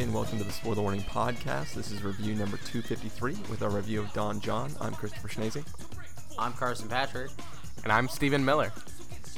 [0.00, 1.74] Hello, everybody, and welcome to the Spoiler Warning Podcast.
[1.74, 4.72] This is review number 253 with our review of Don Jon.
[4.80, 5.62] I'm Christopher Schnese.
[6.38, 7.30] I'm Carson Patrick.
[7.82, 8.72] And I'm Stephen Miller.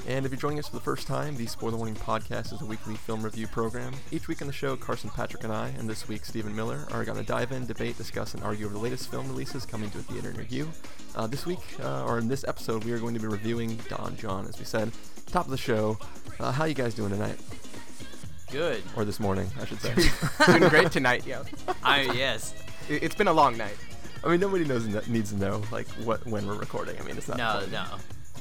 [0.07, 2.64] And if you're joining us for the first time, the Spoiler Warning Podcast is a
[2.64, 3.93] weekly film review program.
[4.13, 7.05] Each week on the show, Carson Patrick and I, and this week Stephen Miller, are
[7.05, 9.99] going to dive in, debate, discuss, and argue over the latest film releases coming to
[9.99, 10.69] a theater near you.
[11.17, 14.17] Uh, this week, uh, or in this episode, we are going to be reviewing Don
[14.17, 14.93] Jon, as we said.
[15.27, 15.99] Top of the show.
[16.39, 17.39] Uh, how you guys doing tonight?
[18.53, 18.83] Good.
[18.97, 19.95] Or this morning, I should say.
[20.47, 21.43] Doing great tonight, yo.
[21.83, 22.55] I yes.
[22.89, 23.77] It- It's been a long night.
[24.25, 26.97] I mean, nobody knows needs to know like what when we're recording.
[27.01, 27.39] I mean, it's not.
[27.39, 27.71] No, fun.
[27.73, 27.85] no.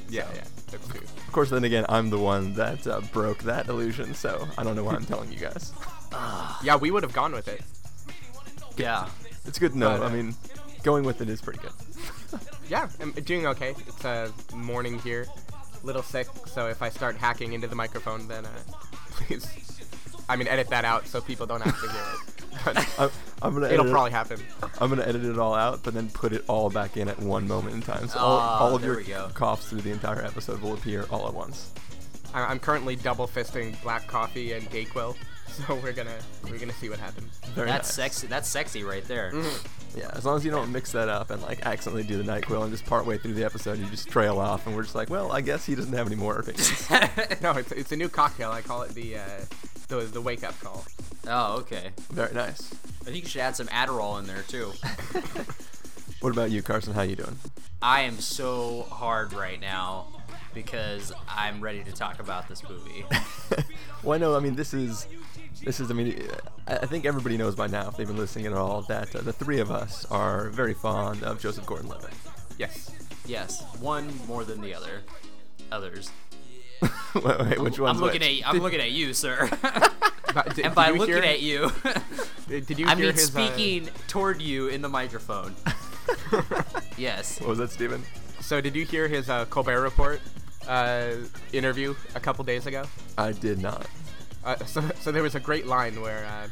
[0.08, 0.44] Yeah, yeah.
[0.70, 1.00] That's true.
[1.00, 4.76] Of course, then again, I'm the one that uh, broke that illusion, so I don't
[4.76, 5.72] know why I'm telling you guys.
[6.62, 7.62] Yeah, we would have gone with it.
[8.76, 9.08] Yeah.
[9.46, 9.96] It's good to know.
[9.98, 10.34] But, uh, I mean,
[10.82, 11.72] going with it is pretty good.
[12.68, 13.74] Yeah, I'm doing okay.
[13.86, 15.26] It's a uh, morning here.
[15.82, 18.50] Little sick, so if I start hacking into the microphone, then uh,
[19.10, 19.71] please.
[20.28, 22.88] I mean, edit that out so people don't have to hear it.
[22.98, 23.10] I'm,
[23.42, 23.66] I'm gonna.
[23.66, 24.40] it'll edit, probably happen.
[24.80, 27.46] I'm gonna edit it all out, but then put it all back in at one
[27.48, 28.06] moment in time.
[28.08, 31.34] So all, Ah, all of your coughs through the entire episode will appear all at
[31.34, 31.72] once.
[32.34, 35.16] I- I'm currently double fisting black coffee and Dayquil,
[35.48, 37.38] so we're gonna we're gonna see what happens.
[37.54, 37.94] Very That's nice.
[38.14, 38.26] sexy.
[38.28, 39.32] That's sexy right there.
[39.96, 42.62] Yeah, as long as you don't mix that up and like accidentally do the Nyquil
[42.62, 45.32] and just partway through the episode, you just trail off, and we're just like, well,
[45.32, 46.88] I guess he doesn't have any more opinions.
[47.42, 48.50] No, it's, it's a new cocktail.
[48.52, 49.20] I call it the uh,
[49.88, 50.84] the the wake up call.
[51.26, 51.90] oh, okay.
[52.10, 52.72] Very nice.
[53.02, 54.72] I think you should add some Adderall in there too.
[56.22, 56.94] What about you, Carson?
[56.94, 57.36] How you doing?
[57.82, 60.06] I am so hard right now
[60.54, 63.04] because I'm ready to talk about this movie.
[64.04, 64.36] well, I know.
[64.36, 65.08] I mean, this is,
[65.64, 65.90] this is.
[65.90, 66.24] I mean,
[66.68, 69.22] I I think everybody knows by now, if they've been listening at all, that uh,
[69.22, 72.14] the three of us are very fond of Joseph Gordon-Levitt.
[72.56, 72.92] Yes.
[73.26, 75.02] yes, one more than the other.
[75.72, 76.12] Others.
[77.14, 78.42] wait, wait, which one's I'm looking which?
[78.42, 79.48] at I'm looking at you, sir.
[80.34, 81.72] But did- and by did you looking hear- at you,
[82.48, 85.54] Did did you I mean his, uh, speaking toward you in the microphone.
[86.96, 87.38] yes.
[87.40, 88.02] What was that, Stephen?
[88.40, 90.20] So did you hear his uh, Colbert Report
[90.66, 91.12] uh,
[91.52, 92.84] interview a couple days ago?
[93.18, 93.86] I did not.
[94.44, 96.24] Uh, so, so there was a great line where.
[96.24, 96.48] Uh,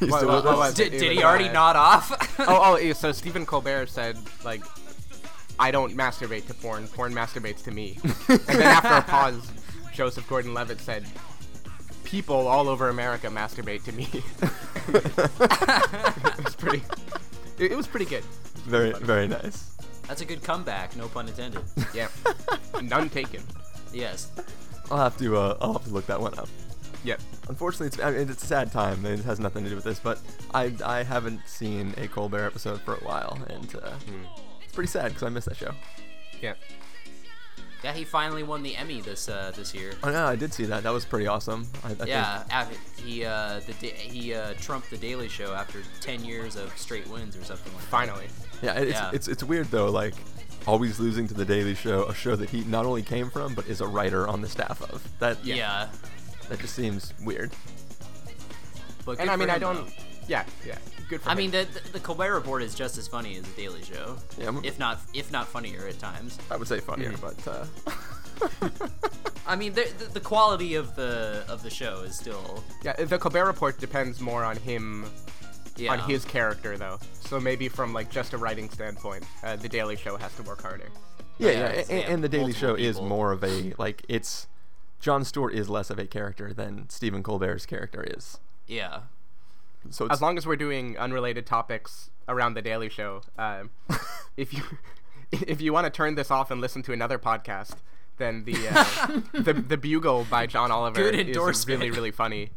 [0.00, 2.12] You What- what- what Did, did he already uh, nod off?
[2.40, 4.62] oh, oh, so Stephen Colbert said like,
[5.58, 6.88] "I don't masturbate to porn.
[6.88, 7.98] Porn masturbates to me."
[8.28, 9.50] and then after a pause,
[9.92, 11.04] Joseph Gordon-Levitt said,
[12.04, 14.08] "People all over America masturbate to me."
[16.38, 16.82] it was pretty.
[17.58, 18.24] It, it was pretty good.
[18.66, 19.76] Very, very nice.
[20.06, 21.62] That's a good comeback, no pun intended.
[21.92, 22.08] Yeah.
[22.82, 23.42] None taken.
[23.92, 24.30] Yes.
[24.90, 25.36] I'll have to.
[25.36, 26.48] Uh, I'll have to look that one up.
[27.04, 27.20] Yep.
[27.48, 29.04] Unfortunately, it's, I mean, it's a sad time.
[29.06, 30.20] It has nothing to do with this, but
[30.52, 34.47] I, I haven't seen a Colbert episode for a while, and uh, it's
[34.78, 35.72] pretty sad because I missed that show.
[36.40, 36.54] Yeah.
[37.82, 39.92] Yeah, he finally won the Emmy this uh, this year.
[40.04, 40.84] Oh no, I did see that.
[40.84, 41.66] That was pretty awesome.
[41.84, 46.24] I, I Yeah, af- he uh, the he uh, trumped the Daily Show after ten
[46.24, 47.82] years of straight wins or something like.
[47.82, 48.26] Finally.
[48.28, 49.10] Think, yeah, it's, Yeah.
[49.12, 49.90] it's it's weird though.
[49.90, 50.14] Like
[50.66, 53.66] always losing to the Daily Show, a show that he not only came from but
[53.66, 55.02] is a writer on the staff of.
[55.18, 55.88] That Yeah,
[56.50, 57.50] that just seems weird.
[59.04, 59.86] but And I mean, I don't.
[59.86, 59.92] though.
[60.28, 60.44] Yeah.
[60.64, 60.78] Yeah.
[61.08, 61.38] Good for I him.
[61.38, 64.46] mean, the, the the Colbert Report is just as funny as the Daily Show, Yeah,
[64.46, 66.38] I'm- if not if not funnier at times.
[66.50, 67.64] I would say funnier, but uh,
[69.46, 73.18] I mean, the, the the quality of the of the show is still Yeah, the
[73.18, 75.06] Colbert Report depends more on him,
[75.76, 75.92] yeah.
[75.92, 76.98] on his character though.
[77.20, 80.60] So maybe from like just a writing standpoint, uh, the Daily Show has to work
[80.62, 80.88] harder.
[81.38, 83.08] yeah, Yeah, yeah, it's- and, yeah, and the Daily multiple Show is people.
[83.08, 84.46] more of a like it's.
[85.00, 88.38] Jon Stewart is less of a character than Stephen Colbert's character is.
[88.66, 89.00] yeah.
[89.90, 93.70] So As long as we're doing unrelated topics around the Daily Show, um,
[94.36, 94.62] if you
[95.32, 97.74] if you want to turn this off and listen to another podcast,
[98.18, 102.50] then the uh, the the Bugle by John Oliver is really really funny.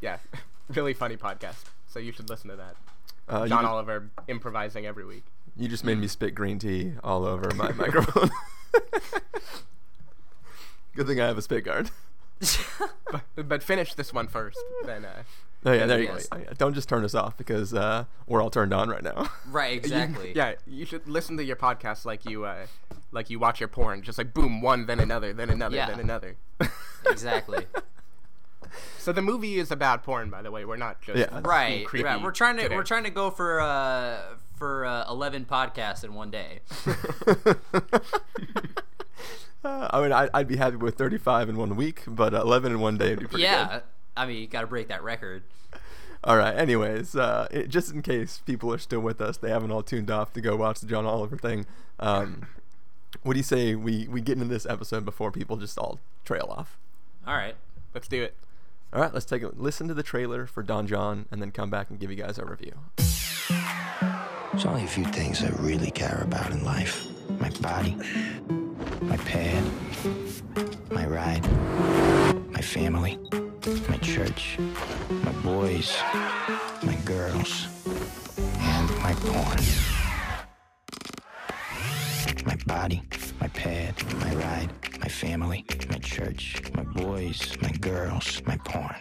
[0.00, 0.18] Yeah,
[0.68, 1.64] really funny podcast.
[1.88, 2.76] So you should listen to that.
[3.28, 5.24] uh, John Oliver improvising every week.
[5.56, 8.30] you just made me spit green tea all over my microphone.
[10.96, 11.90] Good thing I have a spit guard.
[13.36, 15.04] But, but finish this one first, then.
[15.04, 15.22] Uh,
[15.66, 16.18] Oh yeah, there you go.
[16.32, 19.30] Yeah, Don't just turn us off because uh, we're all turned on right now.
[19.50, 20.32] right, You- exactly.
[20.36, 22.66] yeah, you should listen to your podcast like you uh,
[23.12, 25.86] like you watch your porn, just like boom, one, then another, then another, Yeah.
[25.88, 26.36] then another.
[27.06, 27.66] exactly.
[28.98, 30.64] So the movie is about porn, by the way.
[30.64, 31.40] We're not just Yeah.
[31.42, 32.22] Right, creepy right.
[32.22, 32.74] We're trying to today.
[32.76, 34.18] we're trying to go for uh
[34.56, 36.60] for uh, eleven podcasts in one day.
[39.64, 42.72] Uh, I mean, I, I'd be happy with 35 in one week, but uh, 11
[42.72, 43.82] in one day would be pretty yeah, good.
[44.16, 45.42] I mean you got to break that record.
[46.22, 46.56] All right.
[46.56, 50.10] Anyways, uh, it, just in case people are still with us, they haven't all tuned
[50.10, 51.66] off to go watch the John Oliver thing.
[52.00, 52.46] Um,
[53.22, 56.46] what do you say we we get into this episode before people just all trail
[56.50, 56.78] off?
[57.26, 57.56] All right.
[57.94, 58.34] Let's do it.
[58.94, 61.68] All right, let's take a listen to the trailer for Don Jon and then come
[61.68, 62.72] back and give you guys our review.
[64.52, 67.08] There's only a few things I really care about in life
[67.40, 67.96] my body,
[69.02, 69.64] my pad,
[70.92, 71.44] my ride,
[72.54, 73.18] my family,
[73.88, 74.58] my church,
[75.10, 75.98] my boys,
[76.84, 77.66] my girls,
[78.60, 79.58] and my porn.
[82.46, 83.02] My body,
[83.40, 84.70] my pad, my ride,
[85.00, 88.94] my family, my church, my boys, my girls, my porn.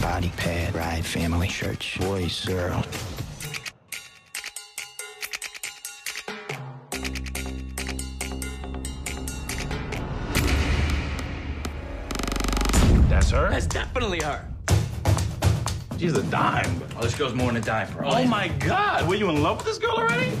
[0.00, 2.86] Body, pad, ride, family, church, boys, girls.
[13.16, 13.48] That's her?
[13.48, 14.46] That's definitely her.
[15.98, 16.82] She's a dime.
[16.98, 19.56] Oh, this girl's more than a dime for Oh my god, were you in love
[19.56, 20.36] with this girl already?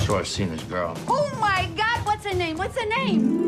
[0.00, 0.96] Sure, I've seen this girl.
[1.06, 2.56] Oh my God, what's her name?
[2.56, 3.46] What's her name?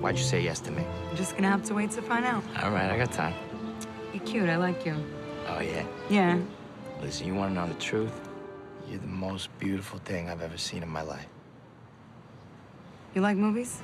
[0.00, 0.84] Why'd you say yes to me?
[1.10, 2.44] I'm just gonna have to wait to find out.
[2.62, 3.34] All right, I got time.
[4.14, 4.48] You're cute.
[4.48, 4.94] I like you.
[5.48, 5.84] Oh, yeah?
[6.08, 6.38] Yeah.
[7.00, 8.12] Listen, you want to know the truth?
[8.88, 11.26] You're the most beautiful thing I've ever seen in my life.
[13.12, 13.82] You like movies?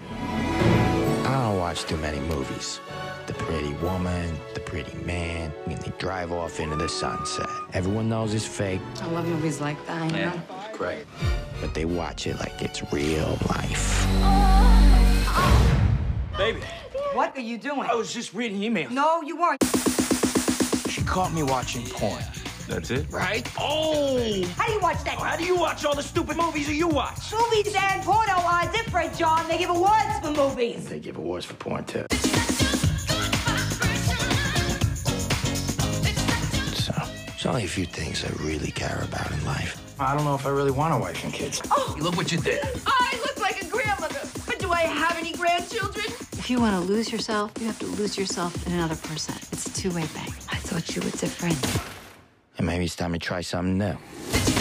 [1.28, 2.80] I don't watch too many movies.
[3.26, 7.46] The pretty woman, the pretty man, and they drive off into the sunset.
[7.74, 10.10] Everyone knows it's fake, I love movies like that.
[10.10, 10.42] You know.
[10.72, 11.04] Great.
[11.60, 14.06] but they watch it like it's real life.
[16.38, 16.60] Baby,
[17.12, 17.82] What are you doing?
[17.82, 18.90] I was just reading emails.
[18.90, 19.62] No, you weren't.
[20.88, 22.22] She caught me watching porn.
[22.68, 23.10] That's it?
[23.10, 23.50] Right?
[23.58, 24.44] Oh!
[24.56, 25.18] How do you watch that?
[25.18, 27.32] How do you watch all the stupid movies that you watch?
[27.32, 29.48] Movies and porno are different, Jon.
[29.48, 30.86] They give awards for movies.
[30.86, 32.04] They give awards for porn, too.
[36.74, 36.92] So,
[37.26, 39.82] there's only a few things I really care about in life.
[39.98, 41.62] I don't know if I really want a wife and kids.
[41.70, 41.96] Oh.
[41.98, 42.62] Look what you did.
[42.86, 46.04] I look like a grandmother, but do I have any grandchildren?
[46.32, 49.34] If you want to lose yourself, you have to lose yourself in another person.
[49.52, 50.34] It's a two-way thing.
[50.50, 51.56] I thought you were different.
[52.58, 54.57] And maybe it's time to try something new.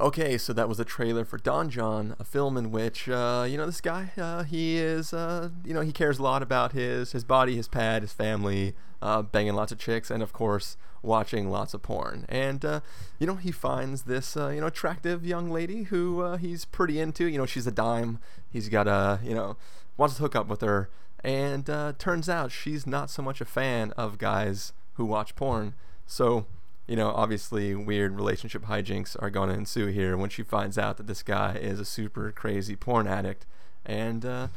[0.00, 3.58] Okay, so that was a trailer for Don Jon, a film in which, uh, you
[3.58, 7.12] know, this guy, uh, he is, uh, you know, he cares a lot about his
[7.12, 11.50] his body, his pad, his family, uh, banging lots of chicks, and of course, watching
[11.50, 12.24] lots of porn.
[12.30, 12.80] And, uh,
[13.18, 17.26] you know, he finds this, uh, you know, attractive young lady who he's pretty into.
[17.26, 18.20] You know, she's a dime.
[18.50, 19.58] He's got a, you know,
[19.98, 20.88] wants to hook up with her.
[21.22, 21.66] And
[21.98, 25.74] turns out she's not so much a fan of guys who watch porn.
[26.06, 26.46] So,
[26.90, 30.96] you know, obviously weird relationship hijinks are going to ensue here when she finds out
[30.96, 33.46] that this guy is a super crazy porn addict.
[33.86, 34.48] And, uh,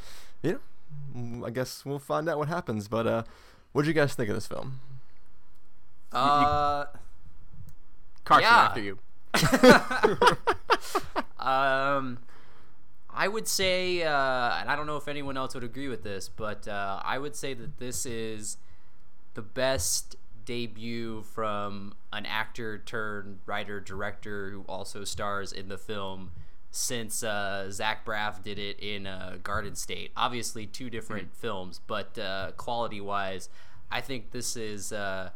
[0.42, 0.60] you
[1.14, 2.88] know, I guess we'll find out what happens.
[2.88, 3.22] But, uh,
[3.72, 4.80] what do you guys think of this film?
[6.12, 6.86] Uh,
[8.26, 8.64] Carson, Yeah.
[8.64, 8.98] after you.
[11.46, 12.18] um,
[13.12, 16.30] I would say, uh, and I don't know if anyone else would agree with this,
[16.30, 18.58] but uh, I would say that this is
[19.36, 26.32] the best debut from an actor turned writer director who also stars in the film
[26.72, 30.12] since uh, Zach Braff did it in uh, Garden State.
[30.18, 33.48] Obviously, two different films, but uh, quality wise,
[33.92, 34.92] I think this is.
[34.92, 35.30] Uh,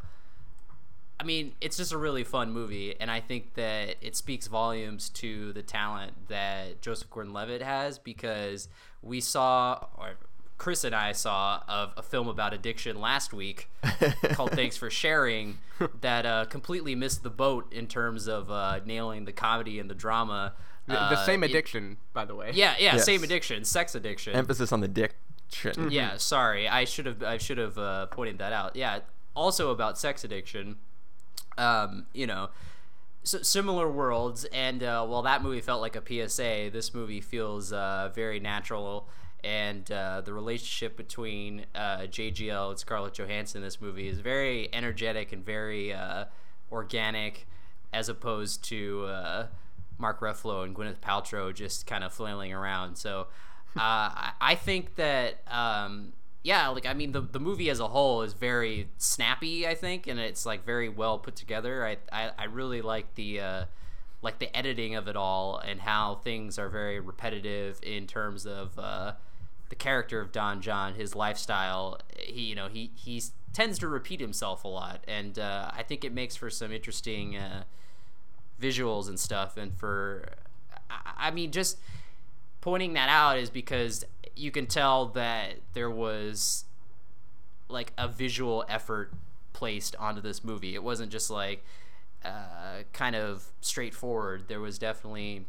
[1.20, 5.08] I mean, it's just a really fun movie, and I think that it speaks volumes
[5.10, 8.68] to the talent that Joseph Gordon-Levitt has because
[9.02, 10.10] we saw, or
[10.58, 13.68] Chris and I saw, of a film about addiction last week
[14.32, 15.58] called "Thanks for Sharing"
[16.00, 19.94] that uh, completely missed the boat in terms of uh, nailing the comedy and the
[19.94, 20.54] drama.
[20.86, 22.50] The, the Uh, same it- addiction, by the way.
[22.54, 23.04] yeah, yeah, Yes.
[23.04, 24.34] same addiction, sex addiction.
[24.34, 25.14] Emphasis on the dick
[25.52, 25.78] shit.
[25.90, 26.68] Yeah, sorry.
[26.68, 28.74] I should have I should have uh, pointed that out.
[28.74, 29.00] Yeah,
[29.36, 30.76] also about sex addiction.
[31.56, 32.50] Um, you know,
[33.22, 37.72] so similar worlds, and uh, while that movie felt like a PSA, this movie feels
[37.72, 39.08] uh, very natural.
[39.44, 44.68] And uh, the relationship between uh, JGL and Scarlett Johansson in this movie is very
[44.72, 46.24] energetic and very uh,
[46.72, 47.46] organic,
[47.92, 49.46] as opposed to uh,
[49.98, 52.96] Mark Ruffalo and Gwyneth Paltrow just kind of flailing around.
[52.96, 53.28] So
[53.76, 58.22] uh, I, think that um, yeah, like I mean the the movie as a whole
[58.22, 61.84] is very snappy, I think, and it's like very well put together.
[61.84, 63.64] I I, I really like the uh,
[64.22, 68.78] like the editing of it all and how things are very repetitive in terms of
[69.68, 71.98] the character of Don Jon, his lifestyle.
[72.16, 73.22] He you know he he
[73.52, 77.36] tends to repeat himself a lot, and uh, I think it makes for some interesting
[77.36, 77.64] uh,
[78.60, 80.28] visuals and stuff, and for
[80.90, 81.78] I, I mean just
[82.60, 84.04] pointing that out is because
[84.36, 86.64] you can tell that there was
[87.68, 89.12] like a visual effort
[89.52, 90.74] placed onto this movie.
[90.74, 91.64] It wasn't just like
[92.24, 94.44] uh, kind of straightforward.
[94.48, 95.46] There was definitely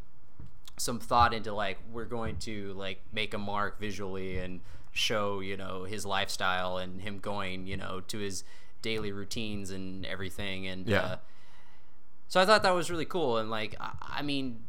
[0.79, 5.55] some thought into like we're going to like make a mark visually and show you
[5.57, 8.43] know his lifestyle and him going you know to his
[8.81, 10.99] daily routines and everything and Yeah.
[11.01, 11.17] uh,
[12.27, 14.61] so I thought that was really cool and like I, I mean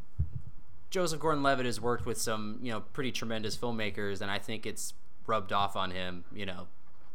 [0.91, 4.95] Joseph Gordon-Levitt has worked with some you know pretty tremendous filmmakers and I think it's
[5.27, 6.67] rubbed off on him you know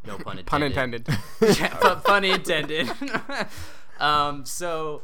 [0.07, 1.07] no pun intended Pun intended.
[1.59, 2.89] yeah, pun, pun intended.
[3.99, 5.01] um, so,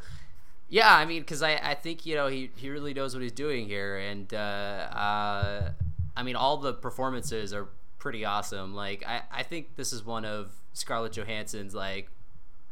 [0.72, 3.34] yeah, I mean, because I, I think you know he, he really knows what he's
[3.34, 5.72] doing here, and uh, uh,
[6.16, 7.68] I mean, all the performances are
[8.00, 8.74] pretty awesome.
[8.74, 12.10] Like, I, I think this is one of Scarlett Johansson's like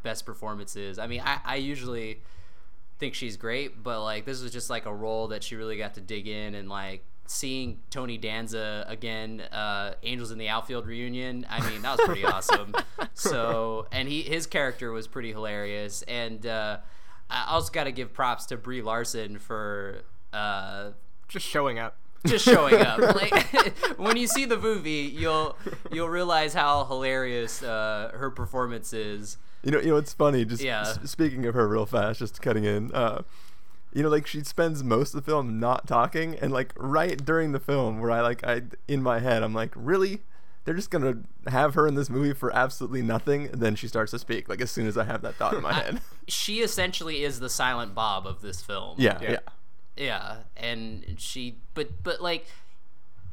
[0.02, 0.98] best performances.
[0.98, 2.22] I mean, I, I usually
[3.00, 5.96] think she's great, but like this was just like a role that she really got
[5.96, 11.46] to dig in and like seeing Tony Danza again, uh, Angels in the Outfield reunion.
[11.50, 12.74] I mean, that was pretty awesome.
[13.14, 16.78] So, and he his character was pretty hilarious, and uh,
[17.30, 20.02] I also got to give props to Brie Larson for
[20.34, 20.92] uh,
[21.28, 21.98] Just showing up.
[22.26, 23.00] just showing up.
[23.16, 23.34] like
[23.98, 25.56] when you see the movie, you'll
[25.92, 29.38] you'll realize how hilarious uh, her performance is.
[29.64, 30.44] You know, you know, it's funny.
[30.46, 30.82] Just Yeah.
[30.82, 32.92] s- speaking of her, real fast, just cutting in.
[32.94, 33.22] Uh,
[33.94, 37.52] you know, like she spends most of the film not talking, and like right during
[37.54, 40.22] the film, where I like, I in my head, I'm like, really?
[40.70, 41.16] They're just gonna
[41.48, 44.48] have her in this movie for absolutely nothing, and then she starts to speak.
[44.48, 46.00] Like as soon as I have that thought in my head.
[46.28, 48.98] She essentially is the silent Bob of this film.
[49.00, 49.32] yeah, Yeah.
[49.32, 49.40] yeah,
[49.98, 52.46] Yeah, and she, but but like,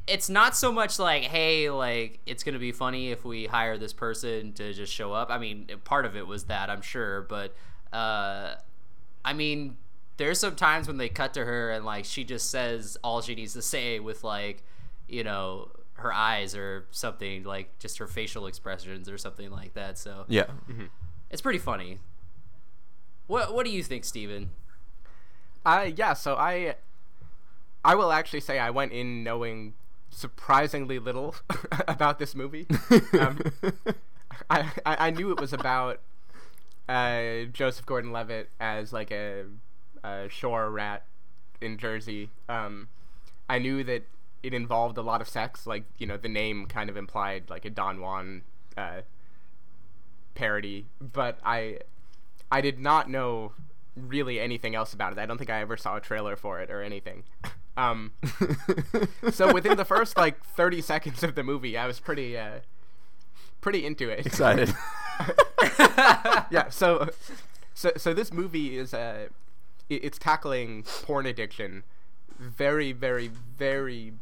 [0.07, 3.93] it's not so much like, hey, like it's gonna be funny if we hire this
[3.93, 5.31] person to just show up.
[5.31, 7.55] I mean, part of it was that I'm sure, but
[7.93, 8.55] uh,
[9.27, 9.77] I mean,
[10.17, 13.35] there's some times when they cut to her and like she just says all she
[13.35, 14.63] needs to say with like,
[15.07, 19.99] you know, her eyes or something like just her facial expressions or something like that.
[19.99, 20.47] So yeah.
[21.31, 21.99] it's pretty funny.
[23.27, 24.51] What What do you think, Stephen?
[25.65, 26.77] Uh, yeah, so I,
[27.85, 29.75] I will actually say I went in knowing
[30.11, 31.35] surprisingly little
[31.89, 32.67] about this movie.
[33.19, 33.41] Um,
[34.51, 36.01] I, I I knew it was about
[36.89, 39.45] uh, Joseph Gordon-Levitt as like a,
[40.05, 41.05] a shore rat
[41.61, 42.31] in Jersey.
[42.49, 42.89] Um,
[43.49, 44.07] I knew that
[44.43, 47.65] it involved a lot of sex, like you know the name kind of implied like
[47.65, 48.43] a Don Juan
[48.77, 49.01] uh,
[50.35, 51.79] parody, but I
[52.51, 53.53] I did not know
[53.97, 55.19] really anything else about it.
[55.19, 57.25] I don't think I ever saw a trailer for it or anything.
[57.79, 58.13] Um,
[59.33, 62.61] so within the first like 30 seconds of the movie, I was pretty uh,
[63.61, 64.25] pretty into it.
[64.25, 64.71] Excited.
[66.51, 66.71] yeah.
[66.71, 67.11] So
[67.75, 69.29] so so this movie is uh,
[69.91, 71.83] it- it's tackling porn addiction
[72.39, 74.15] very very very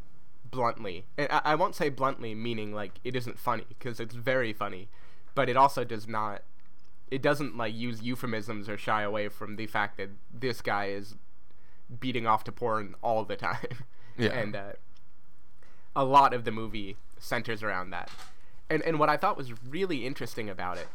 [0.54, 1.04] bluntly.
[1.18, 4.88] And I, I won't say bluntly, meaning like it isn't funny because it's very funny,
[5.34, 6.42] but it also does not.
[7.10, 11.16] It doesn't like use euphemisms or shy away from the fact that this guy is
[12.00, 13.84] beating off to porn all the time.
[14.16, 14.30] Yeah.
[14.30, 14.72] And uh,
[15.94, 18.10] a lot of the movie centers around that.
[18.70, 20.88] And and what I thought was really interesting about it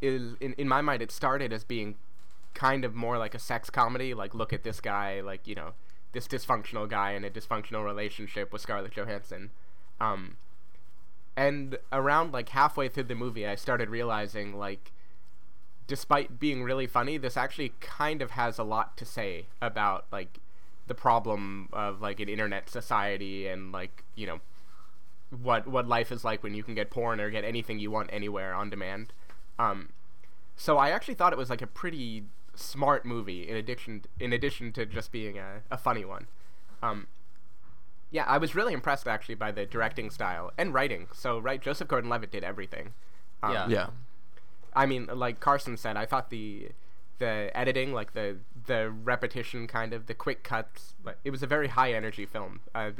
[0.00, 1.96] is in in my mind it started as being
[2.56, 5.74] kind of more like a sex comedy, like look at this guy, like, you know,
[6.16, 9.50] this dysfunctional guy in a dysfunctional relationship with Scarlett Johansson.
[10.00, 10.36] Um
[11.36, 14.92] and around like halfway through the movie I started realizing like
[15.86, 20.40] despite being really funny, this actually kind of has a lot to say about like
[20.86, 24.40] the problem of like an internet society and like you know
[25.42, 28.08] what what life is like when you can get porn or get anything you want
[28.10, 29.12] anywhere on demand.
[29.58, 29.90] Um,
[30.56, 32.24] so I actually thought it was like a pretty
[32.56, 36.26] smart movie in addition in addition to just being a, a funny one.
[36.82, 37.06] Um,
[38.10, 41.08] yeah, I was really impressed actually by the directing style and writing.
[41.12, 42.92] So right, Joseph Gordon-Levitt did everything.
[43.42, 43.68] Um, Yeah.
[43.68, 43.86] yeah.
[44.74, 46.68] I mean, like Carson said, I thought the
[47.18, 48.36] the editing, like the
[48.66, 52.60] the repetition, kind of the quick cuts, like it was a very high energy film.
[52.74, 52.90] Uh,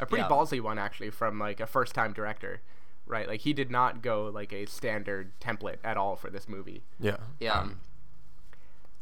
[0.00, 0.28] a pretty Yeah.
[0.28, 2.60] ballsy one actually from like a first time director,
[3.06, 3.28] right?
[3.28, 6.82] Like he did not go like a standard template at all for this movie.
[6.98, 7.18] Yeah.
[7.38, 7.52] Yeah.
[7.60, 7.78] Um,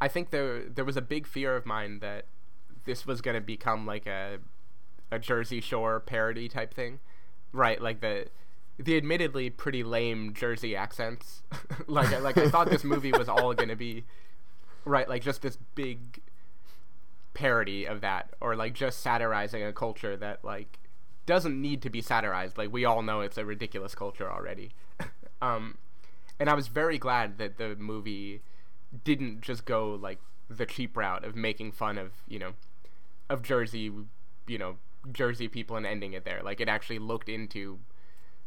[0.00, 2.26] I think there there was a big fear of mine that
[2.85, 4.38] this was gonna become like a
[5.11, 7.00] a Jersey Shore parody type thing,
[7.52, 7.80] right?
[7.80, 8.28] Like the
[8.78, 11.42] the admittedly pretty lame Jersey accents.
[11.87, 14.04] like like I thought this movie was all gonna be
[14.85, 16.21] right, like just this big
[17.35, 20.78] parody of that, or like just satirizing a culture that like
[21.26, 22.57] doesn't need to be satirized.
[22.57, 24.73] Like we all know it's a ridiculous culture already.
[25.42, 25.76] um,
[26.38, 28.40] and I was very glad that the movie
[29.04, 30.18] didn't just go like
[30.49, 32.52] the cheap route of making fun of you know
[33.28, 33.92] of Jersey,
[34.47, 34.76] you know
[35.12, 36.42] Jersey people and ending it there.
[36.42, 37.78] Like it actually looked into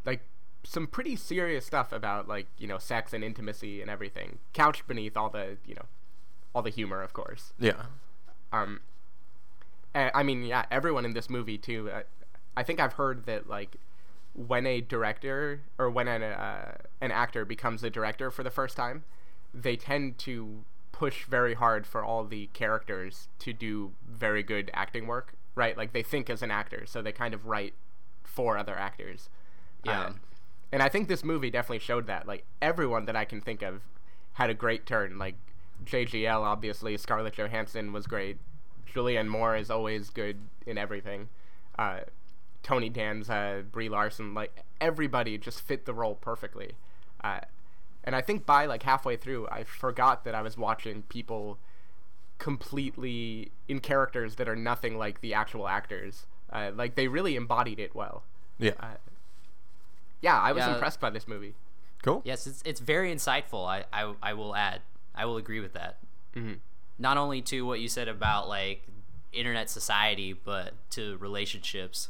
[0.06, 0.22] like
[0.64, 5.16] some pretty serious stuff about like you know sex and intimacy and everything, couched beneath
[5.18, 5.86] all the you know
[6.54, 7.54] all the humor, of course.
[7.60, 7.84] Yeah.
[8.52, 8.82] Um,
[9.94, 11.90] and, I mean, yeah, everyone in this movie too.
[11.90, 12.04] Uh,
[12.56, 13.78] I think I've heard that like
[14.36, 18.76] when a director or when an uh, an actor becomes a director for the first
[18.76, 19.04] time,
[19.54, 25.08] they tend to push very hard for all the characters to do very good acting
[25.08, 25.78] work, right?
[25.78, 27.74] Like they think as an actor, so they kind of write
[28.24, 29.30] for other actors.
[29.84, 30.02] Yeah.
[30.02, 30.14] Uh,
[30.72, 32.28] and I think this movie definitely showed that.
[32.28, 33.84] Like everyone that I can think of
[34.34, 35.18] had a great turn.
[35.20, 35.36] Like
[35.86, 38.38] JGL, obviously, Scarlett Johansson was great.
[38.92, 41.30] Julianne Moore is always good in everything.
[41.78, 42.02] Uh,
[42.62, 46.74] Tony Danza, Brie Larson, like everybody just fit the role perfectly.
[47.24, 47.42] Uh,
[48.04, 51.58] and I think by like halfway through, I forgot that I was watching people
[52.40, 56.26] completely in characters that are nothing like the actual actors.
[56.52, 58.24] Uh, like they really embodied it well.
[58.60, 58.72] Yeah.
[58.80, 58.96] Uh,
[60.22, 60.74] yeah, I was Yeah.
[60.74, 61.56] impressed by this movie.
[62.04, 62.22] Cool.
[62.26, 63.66] Yes, it's it's very insightful.
[63.68, 64.82] I I, I will add.
[65.16, 65.98] I will agree with that.
[66.36, 66.60] Mhm.
[67.00, 68.84] Not only to what you said about like
[69.32, 72.10] internet society, but to relationships.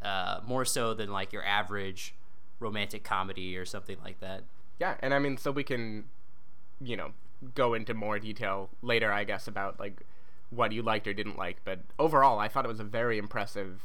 [0.00, 2.14] Uh, more so than like your average
[2.60, 4.44] romantic comedy or something like that.
[4.78, 6.04] Yeah, and I mean, so we can,
[6.80, 7.10] you know,
[7.54, 10.02] go into more detail later, I guess, about like
[10.50, 11.58] what you liked or didn't like.
[11.64, 13.82] But overall, I thought it was a very impressive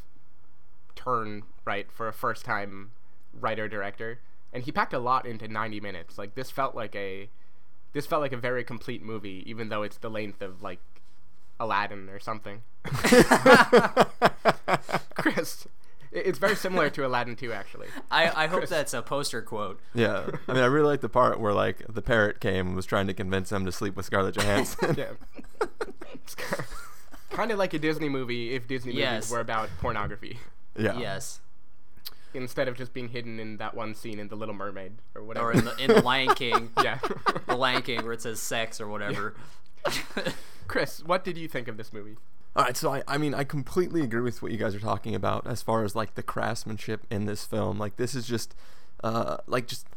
[0.95, 2.91] turn, right, for a first time
[3.39, 4.19] writer director.
[4.51, 6.17] And he packed a lot into 90 minutes.
[6.17, 7.29] Like this felt like a
[7.93, 10.79] this felt like a very complete movie, even though it's the length of like
[11.59, 12.61] Aladdin or something.
[15.15, 15.67] Chris,
[16.13, 17.87] it's very similar to Aladdin 2, actually.
[18.11, 19.79] I, I hope that's a poster quote.
[19.93, 20.29] Yeah.
[20.47, 23.07] I mean, I really like the part where like the parrot came and was trying
[23.07, 24.95] to convince him to sleep with Scarlett Johansson.
[24.97, 25.11] yeah.
[27.31, 29.13] kind of like a Disney movie if Disney Yes.
[29.25, 30.37] movies were about pornography
[30.77, 30.97] yeah.
[30.99, 31.39] Yes.
[32.33, 35.47] instead of just being hidden in that one scene in The Little Mermaid or whatever.
[35.49, 36.69] Or in the in the Lion King.
[36.83, 36.99] yeah.
[37.47, 39.35] the Lion King where it says sex or whatever.
[40.67, 42.15] Chris, what did you think of this movie?
[42.55, 45.15] All right, so I, I mean, I completely agree with what you guys are talking
[45.15, 47.79] about as far as like the craftsmanship in this film.
[47.79, 48.53] Like, this is just,
[49.03, 49.87] uh, like just,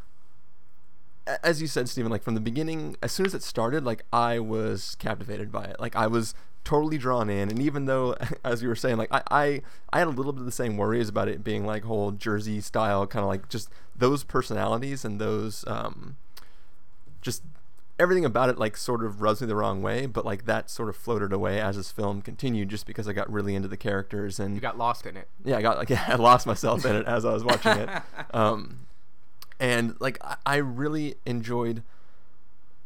[1.43, 2.11] as you said, Stephen.
[2.11, 5.81] Like from the beginning, as soon as it started, like I was captivated by it.
[5.81, 9.23] Like I was totally drawn in, and even though, as you were saying, like I,
[9.31, 12.11] I, I had a little bit of the same worries about it being like whole
[12.13, 16.17] Jersey style, kind of like just those personalities and those, um,
[17.21, 17.43] just
[17.99, 20.89] everything about it like sort of rubs me the wrong way but like that sort
[20.89, 24.39] of floated away as this film continued just because i got really into the characters
[24.39, 25.29] and You got lost in it.
[25.45, 27.89] yeah i got like i lost myself in it as i was watching it
[28.35, 28.87] um
[29.59, 31.83] and like I, I really enjoyed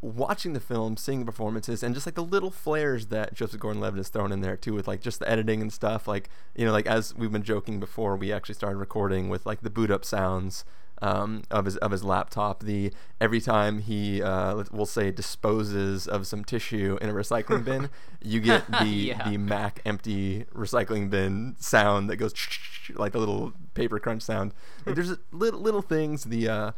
[0.02, 3.98] watching the film seeing the performances and just like the little flares that joseph gordon-levitt
[3.98, 6.72] has thrown in there too with like just the editing and stuff like you know
[6.72, 10.02] like as we've been joking before we actually started recording with like the boot up
[10.04, 10.64] sounds
[11.02, 12.62] um, of his of his laptop.
[12.62, 17.88] The every time he uh, we'll say disposes of some tissue in a recycling bin,
[18.22, 19.28] you get the Yeah.
[19.28, 22.34] the Mac empty recycling bin sound that goes
[22.94, 24.52] like the little paper crunch sound.
[24.84, 26.24] Like, there's little little things.
[26.24, 26.72] The uh,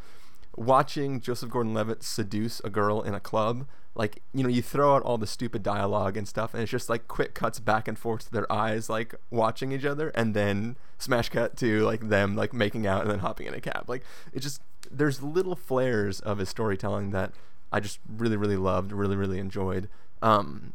[0.56, 5.02] watching Joseph Gordon-Levitt seduce a girl in a club, like you know, you throw out
[5.02, 8.26] all the stupid dialogue and stuff, and it's just like quick cuts back and forth
[8.26, 12.52] to their eyes, like watching each other, and then smash cut to like them like
[12.52, 13.85] making out and then hopping in a cab.
[13.88, 14.02] Like
[14.33, 17.33] it just there's little flares of his storytelling that
[17.70, 19.88] I just really really loved, really really enjoyed.
[20.22, 20.72] Um,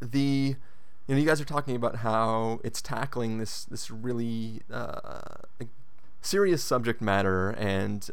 [0.00, 0.56] the
[1.06, 5.20] you know you guys are talking about how it's tackling this this really uh,
[5.58, 5.68] like,
[6.20, 8.10] serious subject matter and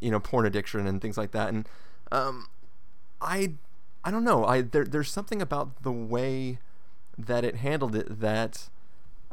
[0.00, 1.68] you know porn addiction and things like that and
[2.12, 2.46] um,
[3.22, 3.54] I
[4.04, 4.44] I don't know.
[4.44, 6.58] I there there's something about the way
[7.16, 8.68] that it handled it that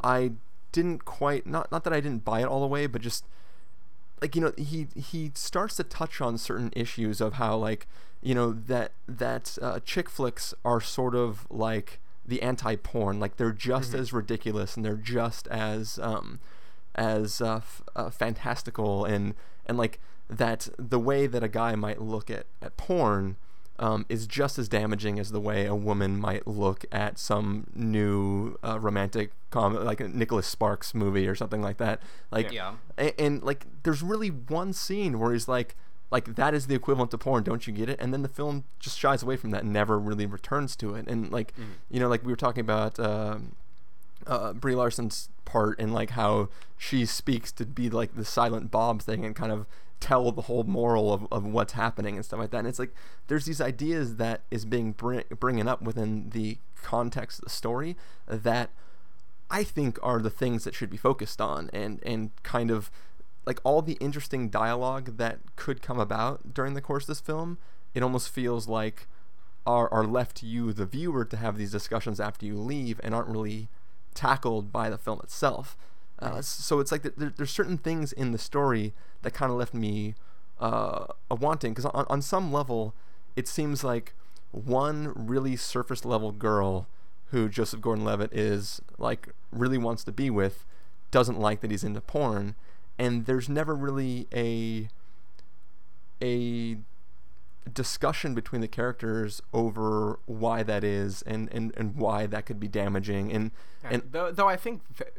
[0.03, 0.33] I
[0.71, 3.25] didn't quite not not that I didn't buy it all the way but just
[4.21, 7.87] like you know he he starts to touch on certain issues of how like
[8.21, 13.19] you know that that uh, chick flicks are sort of like the anti-porn.
[13.19, 16.39] Like they're just as ridiculous and they're just as um
[16.95, 19.33] as uh, f- uh, fantastical and
[19.65, 19.99] and like
[20.29, 23.37] that the way that a guy might look at at porn
[23.79, 28.57] um, is just as damaging as the way a woman might look at some new
[28.63, 32.01] uh, romantic com like a Nicholas Sparks movie or something like that.
[32.29, 32.73] Like, Yeah.
[32.97, 35.75] a- and, like, there's really one scene where he's like,
[36.11, 37.43] like that is the equivalent to porn.
[37.43, 37.99] Don't you get it?
[38.01, 41.07] And then the film just shies away from that, and never really returns to it.
[41.07, 41.53] And like,
[41.89, 42.99] you know, like we were talking about.
[42.99, 43.55] Um,
[44.27, 49.01] uh, Brie Larson's part and like how she speaks to be like the silent Bob
[49.01, 49.65] thing and kind of
[49.99, 52.59] tell the whole moral of, of what's happening and stuff like that.
[52.59, 52.93] And it's like
[53.27, 57.97] there's these ideas that is being bring, bringing up within the context of the story
[58.27, 58.69] that
[59.51, 62.91] I think are the things that should be focused on and and kind of
[63.45, 67.57] like all the interesting dialogue that could come about during the course of this film.
[67.93, 69.07] It almost feels like
[69.65, 73.13] are are left to you, the viewer, to have these discussions after you leave, and
[73.13, 73.67] aren't really
[74.13, 75.75] tackled by the film itself.
[76.21, 79.73] Uh, so it's like there, there's certain things in the story that kind of left
[79.73, 80.15] me
[80.59, 82.93] uh, wanting because on, on some level
[83.35, 84.13] it seems like
[84.51, 86.87] one really surface level girl
[87.31, 90.65] who Joseph Gordon-Levitt is like really wants to be with
[91.11, 92.55] doesn't like that he's into porn
[92.97, 94.89] and there's never really a
[96.21, 96.77] a
[97.71, 102.67] discussion between the characters over why that is and and, and why that could be
[102.67, 103.51] damaging and
[103.83, 105.11] Yeah, and though, though I think th-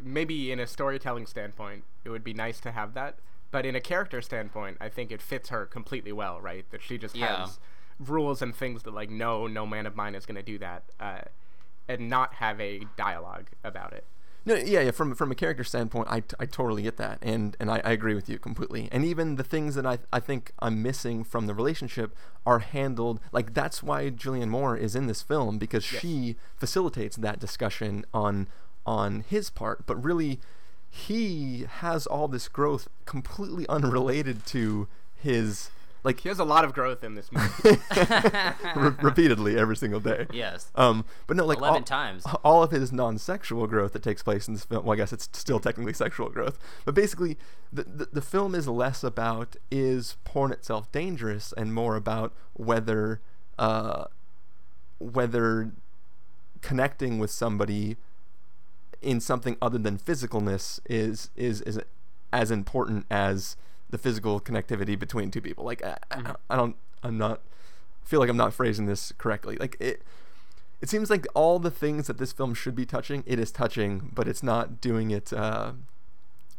[0.00, 3.16] maybe in a storytelling standpoint, it would be nice to have that.
[3.50, 6.64] But in a character standpoint, I think it fits her completely well, right?
[6.70, 7.40] That she just Yeah.
[7.46, 7.58] has
[7.98, 10.84] rules and things that like, no, no man of mine is going to do that,
[11.00, 11.20] uh,
[11.88, 14.04] and not have a dialogue about it.
[14.44, 14.90] No, yeah, yeah.
[14.92, 18.14] From from a character standpoint, I, I totally get that, and and I, I agree
[18.14, 18.88] with you completely.
[18.92, 22.14] And even the things that I I think I'm missing from the relationship
[22.46, 27.40] are handled like that's why Julianne Moore is in this film because she facilitates that
[27.40, 28.46] discussion on
[28.88, 30.40] on his part, but really
[30.88, 35.70] he has all this growth completely unrelated to his
[36.04, 37.78] like He has a lot of growth in this movie.
[38.76, 40.26] re- repeatedly every single day.
[40.32, 40.70] Yes.
[40.74, 42.24] Um, but no, like 11 all, times.
[42.42, 44.86] all of his non-sexual growth that takes place in this film.
[44.86, 47.36] Well, I guess it's still technically sexual growth, but basically,
[47.70, 53.20] the, the the film is less about is porn itself dangerous and more about whether
[53.58, 54.04] uh,
[54.98, 55.72] whether
[56.62, 57.96] connecting with somebody
[59.02, 61.80] in something other than physicalness is is is
[62.32, 63.56] as important as
[63.90, 65.64] the physical connectivity between two people.
[65.64, 67.40] Like I, I, I don't, I'm not
[68.04, 69.56] I feel like I'm not phrasing this correctly.
[69.58, 70.02] Like it,
[70.80, 74.10] it seems like all the things that this film should be touching, it is touching,
[74.14, 75.32] but it's not doing it.
[75.32, 75.72] Uh,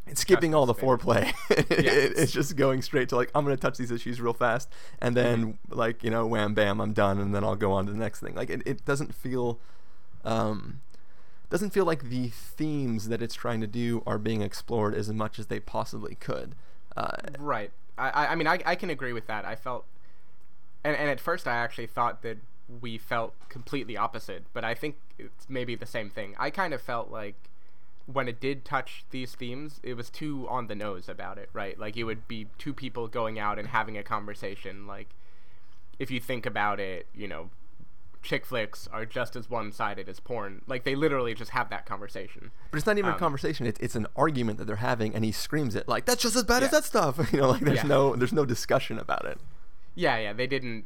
[0.08, 1.32] it's skipping all the foreplay.
[1.50, 5.16] It- it's just going straight to like I'm gonna touch these issues real fast, and
[5.16, 7.98] then like you know wham bam I'm done, and then I'll go on to the
[7.98, 8.34] next thing.
[8.36, 9.60] Like it, it doesn't feel,
[10.26, 10.82] um,
[11.50, 15.40] doesn't feel like the themes that it's trying to do are being explored as much
[15.40, 16.56] as they possibly could.
[16.96, 17.72] Uh, Right.
[17.98, 19.46] I, I- mean, I, I can agree with that.
[19.46, 19.86] I felt,
[20.84, 22.38] and, and at first I actually thought that
[22.82, 26.36] we felt completely opposite, but I think it's maybe the same thing.
[26.38, 27.36] I kind of felt like
[28.06, 31.80] when it did touch these themes, it was too on the nose about it, right?
[31.80, 34.88] Like it would be two people going out and having a conversation.
[34.88, 35.10] Like,
[35.98, 37.50] if you think about it, you know,
[38.22, 40.62] chick flicks are just as one sided as porn.
[40.68, 42.52] Like, they literally just have that conversation.
[42.72, 43.66] But it's not even a Um, conversation.
[43.66, 46.44] It's, it's an argument that they're having, and he screams it like that's just as
[46.44, 47.18] bad as that stuff.
[47.34, 47.84] You know, like there's Yeah.
[47.88, 49.40] no there's no discussion about it.
[49.96, 50.86] Yeah, yeah, they didn't.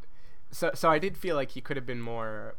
[0.51, 2.55] So, so I did feel like he could have been more,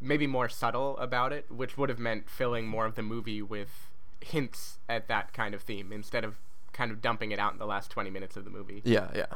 [0.00, 3.88] maybe more subtle about it, which would have meant filling more of the movie with
[4.20, 6.36] hints at that kind of theme instead of
[6.72, 8.80] kind of dumping it out in the last 20 minutes of the movie.
[8.84, 9.26] Yeah, yeah,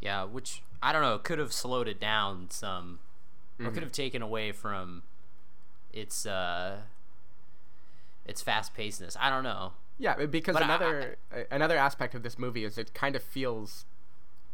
[0.00, 3.00] Yeah, which I don't know, could have slowed it down some,
[3.58, 3.74] or Mm-hmm.
[3.74, 5.02] could have taken away from
[5.92, 6.78] its uh,
[8.24, 9.16] its fast pacedness.
[9.18, 9.72] I don't know.
[9.98, 13.22] Yeah, because But I- another uh, another aspect of this movie is it kind of
[13.22, 13.84] feels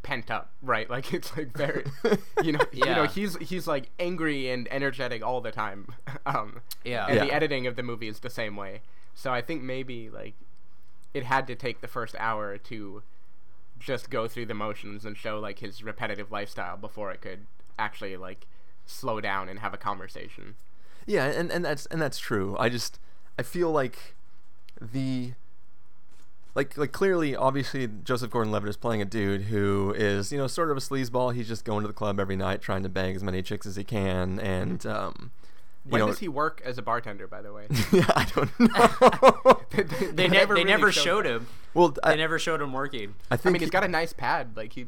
[0.03, 0.89] pent up, right?
[0.95, 1.85] Like it's like very,
[2.43, 5.89] you know, you know, he's he's like angry and energetic all the time.
[6.27, 7.07] um, Yeah.
[7.09, 8.81] and the editing of the movie is the same way.
[9.15, 10.35] So I think maybe like
[11.13, 13.03] it had to take the first hour to
[13.79, 17.47] just go through the motions and show like his repetitive lifestyle before it could
[17.79, 18.47] actually like
[18.87, 20.55] slow down and have a conversation.
[21.07, 22.57] yeah, and and that's and that's true.
[22.59, 22.99] I just
[23.39, 24.15] I feel like
[24.81, 25.33] the
[26.55, 30.71] like like clearly obviously Joseph Gordon-Levitt is playing a dude who is you know sort
[30.71, 31.35] of a sleazeball.
[31.35, 33.77] He's just going to the club every night trying to bang as many chicks as
[33.77, 35.33] he can, and um,
[35.87, 37.67] When know, does he work as a bartender, by the way?
[37.93, 39.61] yeah, I don't know.
[40.15, 41.47] They, ne- they really never showed showed him.
[41.75, 43.15] well, They never showed him working.
[43.31, 44.57] I I think mean, he's he- got a nice pad.
[44.57, 44.87] Like he,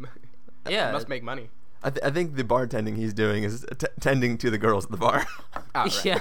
[0.66, 0.92] he Yeah.
[0.92, 1.50] must make money.
[1.82, 4.90] I, th- I think the bartending he's doing is t- tending to the girls at
[4.90, 5.26] the bar.
[5.74, 6.04] Right.
[6.04, 6.20] Yeah.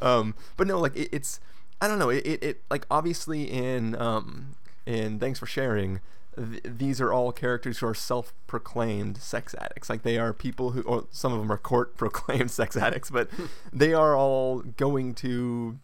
[0.00, 1.38] um, but no, like it, it's
[1.80, 2.10] I don't know.
[2.10, 4.56] It, it, it like obviously in um
[4.86, 6.00] in thanks for sharing.
[6.36, 9.90] Th- these are all characters who are self-proclaimed sex addicts.
[9.90, 13.28] Like they are people who, or some of them are court-proclaimed sex addicts, but
[13.72, 15.78] they are all going to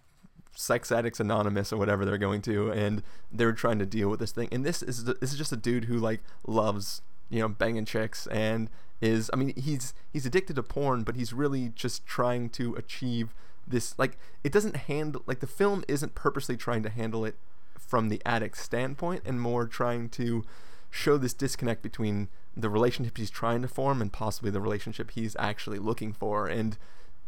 [0.54, 4.32] sex addicts anonymous or whatever they're going to and they're trying to deal with this
[4.32, 7.84] thing and this is this is just a dude who like loves you know banging
[7.84, 8.68] chicks and
[9.00, 13.36] is i mean he's he's addicted to porn but he's really just trying to achieve
[13.68, 17.36] this like it doesn't handle like the film isn't purposely trying to handle it
[17.88, 20.44] from the addict's standpoint and more trying to
[20.90, 25.34] show this disconnect between the relationship he's trying to form and possibly the relationship he's
[25.38, 26.76] actually looking for and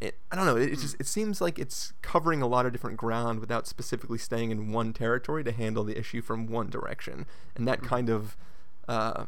[0.00, 0.56] it, I don't know.
[0.56, 4.18] It, it just it seems like it's covering a lot of different ground without specifically
[4.18, 8.36] staying in one territory to handle the issue from one direction, and that kind of,
[8.88, 9.24] uh,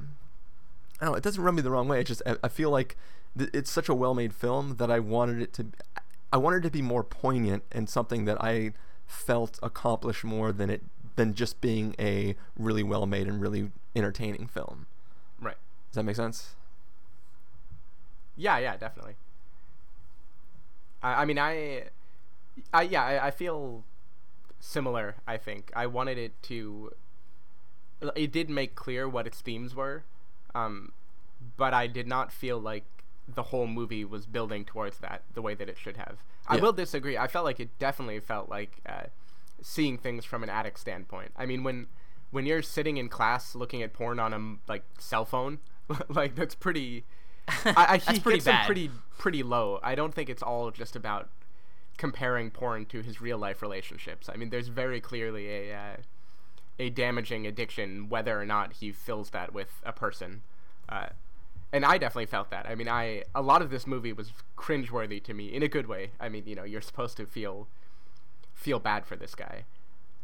[0.99, 1.15] I don't know.
[1.15, 2.01] It doesn't rub me the wrong way.
[2.01, 2.97] It's just I, I feel like
[3.37, 5.67] th- it's such a well-made film that I wanted it to,
[6.33, 8.73] I wanted it to be more poignant and something that I
[9.07, 10.83] felt accomplished more than it
[11.17, 14.87] than just being a really well-made and really entertaining film.
[15.41, 15.57] Right.
[15.91, 16.55] Does that make sense?
[18.37, 19.15] Yeah, yeah, definitely.
[21.03, 21.85] I, I mean, I,
[22.73, 23.85] I yeah, I, I feel
[24.61, 25.17] similar.
[25.27, 26.93] I think I wanted it to.
[28.17, 30.03] It did make clear what its themes were,
[30.55, 30.93] um,
[31.57, 32.85] but I did not feel like
[33.33, 36.19] the whole movie was building towards that the way that it should have.
[36.49, 37.17] I will disagree.
[37.17, 39.05] I felt like it definitely felt like uh,
[39.63, 41.33] seeing things from an addict standpoint.
[41.37, 41.87] I mean, when
[42.31, 45.59] when you're sitting in class looking at porn on a like cell phone,
[46.09, 47.05] like that's pretty.
[47.65, 48.67] I, I, That's pretty bad.
[48.67, 49.81] pretty pretty low.
[49.83, 51.29] I don't think it's all just about
[51.97, 54.29] comparing porn to his real life relationships.
[54.33, 55.97] I mean, there's very clearly a uh,
[56.79, 60.43] a damaging addiction, whether or not he fills that with a person.
[60.89, 61.09] Uh,
[61.73, 62.67] and I definitely felt that.
[62.69, 65.87] I mean, I a lot of this movie was cringeworthy to me in a good
[65.87, 66.11] way.
[66.21, 67.67] I mean, you know, you're supposed to feel
[68.63, 69.65] feel bad for this guy.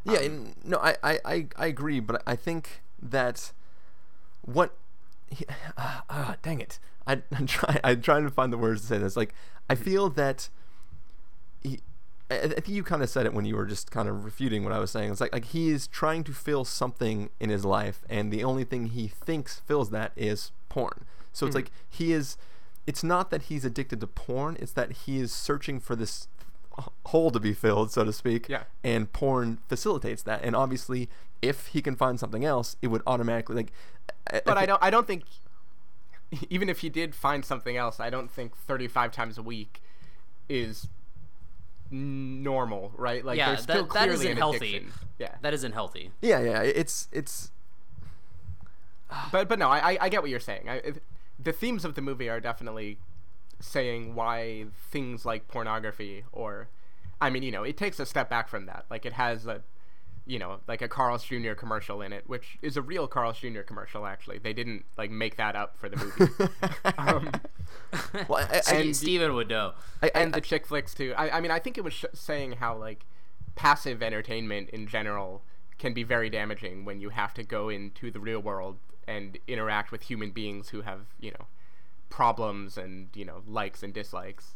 [0.05, 3.53] Yeah, and no, I, I, I, agree, but I think that
[4.43, 4.75] what,
[5.29, 5.45] he,
[5.77, 8.99] uh, uh, dang it, I, I'm trying, I'm trying to find the words to say
[8.99, 9.17] this.
[9.17, 9.35] Like,
[9.69, 10.49] I feel that
[11.63, 11.81] he,
[12.31, 14.65] I, I think you kind of said it when you were just kind of refuting
[14.65, 15.11] what I was saying.
[15.11, 18.65] It's like, like he is trying to fill something in his life, and the only
[18.65, 21.05] thing he thinks fills that is porn.
[21.33, 22.37] So it's like he is.
[22.87, 26.27] It's not that he's addicted to porn; it's that he is searching for this
[27.07, 28.49] hole to be filled, so to speak.
[28.49, 28.65] Yeah.
[28.85, 30.43] And porn facilitates that.
[30.43, 31.09] And obviously,
[31.43, 33.73] if he can find something else, it would automatically like.
[34.45, 35.25] But I don't I don't think
[36.51, 39.81] even if he did find something else, I don't think 35 times a week
[40.49, 40.89] is
[41.91, 43.25] normal, right?
[43.25, 44.87] Like yeah, there's still that, that clearly isn't healthy.
[45.19, 45.35] Yeah.
[45.41, 46.11] That isn't healthy.
[46.21, 46.63] Yeah, yeah.
[46.63, 47.51] It's it's
[49.33, 50.69] but but no, I I- I get what you're saying.
[50.69, 51.03] I, it,
[51.39, 52.99] the themes of the movie are definitely
[53.61, 56.69] saying why things like pornography or
[57.21, 58.85] I mean, you know, it takes a step back from that.
[58.91, 59.63] Like it has a
[60.27, 61.55] you know, like a Carl's Jr.
[61.55, 63.63] commercial in it, which is a real Carl's Jr.
[63.63, 64.39] commercial actually.
[64.39, 66.53] They didn't like make that up for the movie.
[66.99, 67.31] um,
[68.29, 69.73] well, I, I, Ste- And- Stephen would know.
[70.03, 71.15] I, I, and the chick flicks too.
[71.17, 73.07] I, I mean, I think it was sh- saying how like
[73.57, 75.43] passive entertainment in general
[75.79, 79.91] can be very damaging when you have to go into the real world and interact
[79.91, 81.47] with human beings who have you know
[82.09, 84.55] problems and you know likes and dislikes.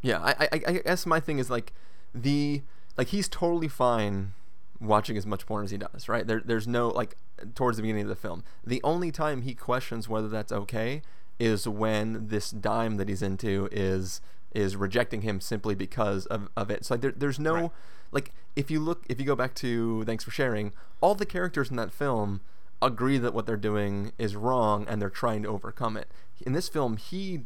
[0.00, 1.72] Yeah, I, I, I guess my thing is like
[2.14, 2.62] the
[2.96, 4.32] like he's totally fine
[4.80, 6.26] watching as much porn as he does, right?
[6.26, 7.16] There, there's no like
[7.54, 8.42] towards the beginning of the film.
[8.64, 11.02] The only time he questions whether that's okay
[11.38, 14.20] is when this dime that he's into is
[14.54, 16.84] is rejecting him simply because of, of it.
[16.84, 17.70] So like there, there's no Right.
[18.10, 21.70] like if you look if you go back to thanks for sharing, all the characters
[21.70, 22.40] in that film
[22.82, 26.08] agree that what they're doing is wrong and they're trying to overcome it.
[26.44, 27.42] In this film, he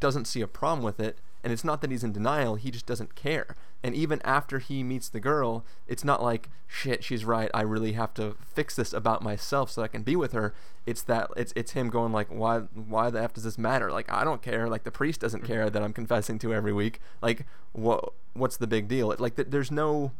[0.00, 2.86] doesn't see a problem with it and it's not that he's in denial he just
[2.86, 3.56] doesn't care.
[3.84, 7.92] And even after he meets the girl it's not like shit she's right i really
[7.92, 10.54] have to fix this about myself so i can be with her.
[10.86, 13.92] It's that it's it's him going like why why the f does this matter?
[13.92, 15.52] Like i don't care like the priest doesn't mm-hmm.
[15.52, 17.00] care that i'm confessing to every week.
[17.20, 19.12] Like what what's the big deal?
[19.12, 20.12] It, like th- there's no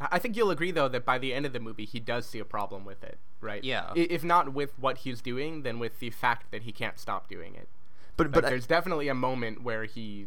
[0.00, 2.38] I think you'll agree though that by the end of the movie he does see
[2.38, 3.62] a problem with it, right?
[3.64, 3.90] Yeah.
[3.96, 7.28] I- If not with what he's doing, then with the fact that he can't stop
[7.28, 7.68] doing it.
[8.16, 10.26] but Like, but I- there's definitely a moment where he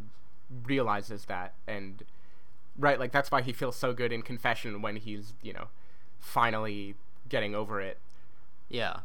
[0.65, 2.03] realizes that and
[2.77, 5.67] right like that's why he feels so good in confession when he's you know
[6.19, 6.95] finally
[7.29, 7.97] getting over it
[8.69, 8.99] Yeah.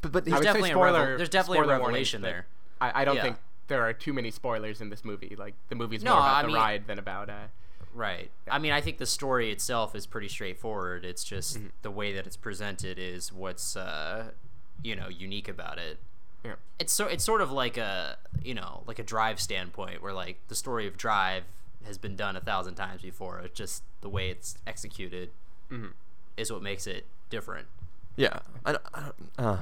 [0.00, 2.46] but, but There's definitely a revel- there's definitely a spoiler revelation there.
[2.80, 3.22] I, I don't Yeah.
[3.22, 3.36] think
[3.68, 6.42] there are too many spoilers in this movie like the movie's No, more about I
[6.42, 7.46] the mean- ride than about uh
[7.94, 8.30] Right.
[8.50, 11.04] I mean, I think the story itself is pretty straightforward.
[11.04, 11.66] It's just Mm-hmm.
[11.82, 14.30] the way that it's presented is what's uh,
[14.82, 15.98] you know unique about it.
[16.44, 20.12] yeah It's so it's sort of like a you know like a drive standpoint where
[20.12, 21.44] like the story of Drive
[21.84, 23.40] has been done a thousand times before.
[23.40, 25.30] It's just the way it's executed
[25.70, 25.88] Mm-hmm.
[26.36, 27.66] is what makes it different.
[28.16, 29.56] yeah i don't, I don't, uh,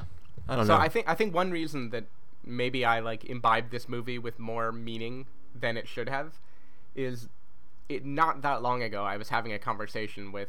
[0.48, 2.04] I don't so know So I think I think one reason that
[2.44, 6.38] maybe I like imbibed this movie with more meaning than it should have
[6.96, 7.28] is
[7.90, 10.48] it not that long ago I was having a conversation with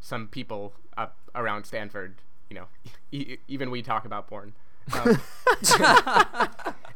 [0.00, 2.16] some people up around Stanford.
[2.50, 2.66] You know,
[3.12, 4.52] e- even we talk about porn.
[4.92, 5.20] Um,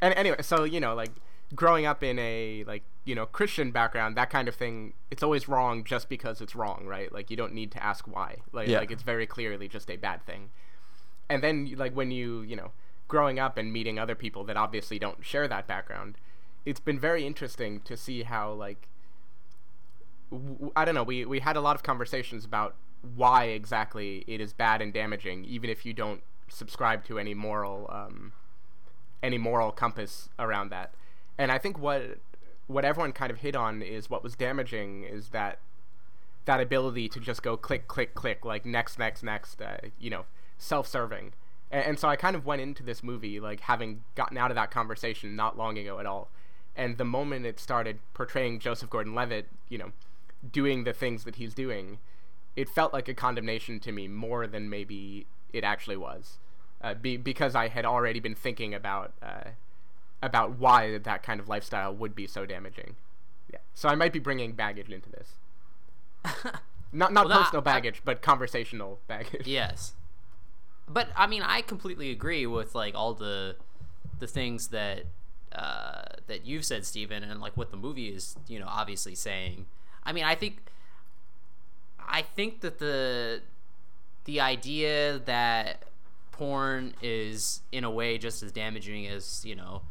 [0.00, 1.10] and anyway, so you know, like
[1.54, 5.48] growing up in a like you know Christian background, that kind of thing, it's always
[5.48, 7.12] wrong just because it's wrong, right?
[7.12, 8.36] Like you don't need to ask why.
[8.52, 8.78] Like Yeah.
[8.80, 10.50] like it's very clearly just a bad thing.
[11.28, 12.72] And then like when you you know
[13.08, 16.16] growing up and meeting other people that obviously don't share that background,
[16.64, 18.88] it's been very interesting to see how like
[20.74, 21.02] I don't know.
[21.02, 22.74] We we had a lot of conversations about
[23.14, 27.88] why exactly it is bad and damaging, even if you don't subscribe to any moral
[27.92, 28.32] um,
[29.22, 30.94] any moral compass around that.
[31.38, 32.18] And I think what
[32.66, 35.58] what everyone kind of hit on is what was damaging is that
[36.46, 40.24] that ability to just go click click click like next next next uh, you know
[40.58, 41.32] self-serving
[41.70, 44.54] and, and so i kind of went into this movie like having gotten out of
[44.54, 46.28] that conversation not long ago at all
[46.76, 49.92] and the moment it started portraying joseph gordon-levitt you know
[50.52, 51.98] doing the things that he's doing
[52.54, 56.38] it felt like a condemnation to me more than maybe it actually was
[56.82, 59.50] uh, be, because i had already been thinking about uh,
[60.22, 62.96] about why that kind of lifestyle would be so damaging
[63.52, 65.32] yeah so i might be bringing baggage into this
[66.92, 69.46] not not Well, personal I- baggage, but conversational baggage.
[69.46, 69.92] Yes.
[70.88, 73.56] But I mean, I completely agree with like all the
[74.18, 75.04] the things that
[75.52, 79.66] uh, that you've said, Stephen, and like what the movie is, you know, obviously saying.
[80.06, 80.62] I mean, I think
[81.98, 83.42] I think that the
[84.24, 85.82] the idea that
[86.32, 89.82] porn is in a way just as damaging as you know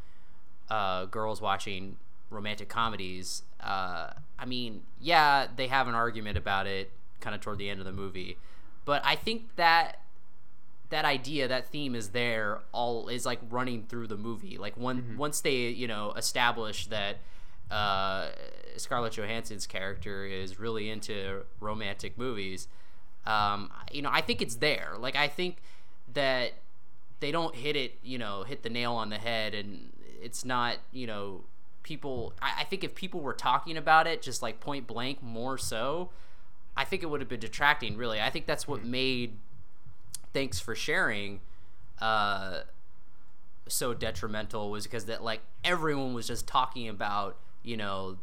[0.70, 1.98] uh, girls watching
[2.30, 3.44] romantic comedies.
[3.62, 7.80] Uh, I mean, yeah, they have an argument about it kind of toward the end
[7.80, 8.38] of the movie,
[8.86, 10.00] but I think that
[10.90, 14.58] that idea, that theme is there all is like running through the movie.
[14.58, 17.18] Like one once they you know establish that
[17.72, 18.28] uh,
[18.78, 22.68] Scarlett Johansson's character is really into romantic movies.
[23.26, 24.94] Um, you know, I think it's there.
[24.98, 25.58] Like I think
[26.14, 26.54] that
[27.20, 30.78] they don't hit it, you know, hit the nail on the head, and it's not,
[30.92, 31.42] you know,
[31.84, 32.34] people.
[32.42, 36.12] I, I think if people were talking about it just like point blank more so,
[36.78, 37.98] I think it would have been detracting.
[37.98, 39.38] Really, I think that's what made
[40.34, 41.40] thanks for sharing
[42.02, 42.60] uh
[43.70, 48.18] so detrimental was because that like everyone was just talking about you know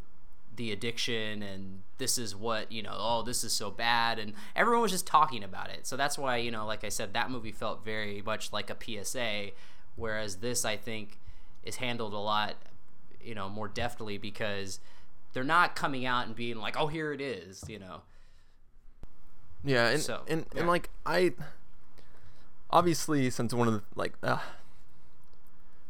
[0.55, 4.19] the addiction and this is what you know oh this is so bad.
[4.19, 5.85] And everyone was just talking about it.
[5.87, 9.03] So that's why you know like i said that movie felt very much like a
[9.03, 9.51] psa
[9.95, 11.19] whereas this i think
[11.63, 12.55] is handled a lot
[13.21, 14.79] you know more deftly because
[15.33, 18.01] they're not coming out and being like oh here it is you know.
[19.63, 20.59] Yeah, and So, and, yeah.
[20.59, 21.33] and like I
[22.69, 24.39] obviously since one of the like uh,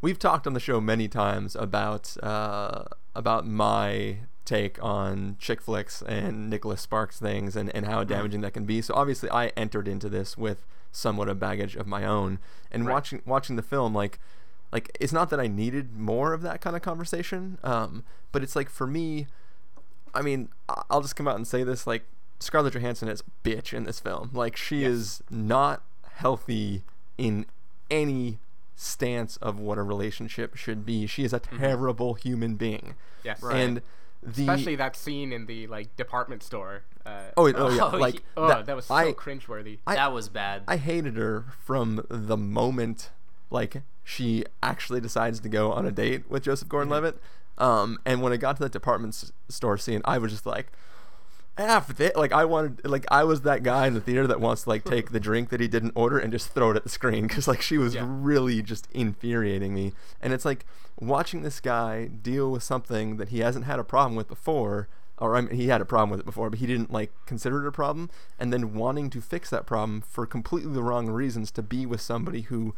[0.04, 2.84] we've talked on the show many times about uh,
[3.16, 8.54] about my take on chick flicks and Nicholas Sparks things and, and how damaging that
[8.54, 8.82] can be.
[8.82, 12.40] So obviously I entered into this with somewhat of baggage of my own.
[12.70, 12.94] And Right.
[12.94, 14.20] watching watching the film like
[14.74, 17.58] like it's not that I needed more of that kind of conversation.
[17.64, 19.28] Um, but it's like for me
[20.16, 20.50] I mean,
[20.92, 22.04] I'll just come out and say this: like
[22.40, 24.30] Scarlett Johansson is a bitch in this film.
[24.34, 24.92] Like she Yes.
[24.92, 25.82] is not
[26.18, 26.84] healthy
[27.18, 27.46] in
[27.90, 28.38] any
[28.76, 31.06] stance of what a relationship should be.
[31.08, 32.96] She is a terrible human being.
[33.24, 33.42] Yes.
[33.44, 33.82] And
[34.22, 36.84] the Especially that scene in the like department store.
[37.06, 39.80] Uh, oh, oh yeah, Oh, like oh, that, that, was so I, cringeworthy.
[39.86, 43.10] I- that was bad I hated her from the moment
[43.50, 47.18] like she actually decides to go on a date with Joseph Gordon-Levitt.
[47.58, 50.72] Um, and when it got to that department s- store scene, I was just like,
[51.58, 54.64] after that, like I wanted, like I was that guy in the theater that wants
[54.64, 56.90] to like take the drink that he didn't order and just throw it at the
[56.90, 58.06] screen because like she was Yeah.
[58.08, 59.94] really just infuriating me.
[60.22, 60.66] And it's like
[61.00, 64.88] watching this guy deal with something that he hasn't had a problem with before.
[65.20, 67.64] Or I mean, he had a problem with it before, but he didn't like consider
[67.64, 71.52] it a problem, and then wanting to fix that problem for completely the wrong reasons
[71.52, 72.74] to be with somebody who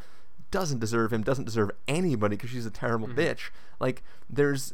[0.52, 3.20] doesn't deserve him, doesn't deserve anybody because she's a terrible mm-hmm.
[3.20, 3.52] bitch.
[3.80, 4.74] Like there's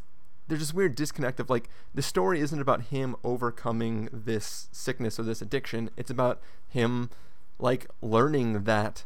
[0.52, 5.24] there's this weird disconnect of like the story isn't about him overcoming this sickness or
[5.24, 5.90] this addiction.
[5.96, 7.10] It's about him
[7.58, 9.06] like learning that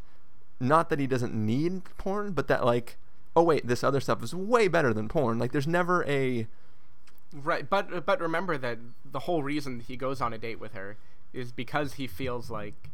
[0.60, 2.98] not that he doesn't need porn, but that like
[3.36, 5.38] oh wait, this other stuff is way better than porn.
[5.38, 6.48] Like there's never a
[7.32, 8.80] Right, but uh, but remember that
[9.12, 10.98] the whole reason he goes on a date with her
[11.32, 12.90] is because he feels like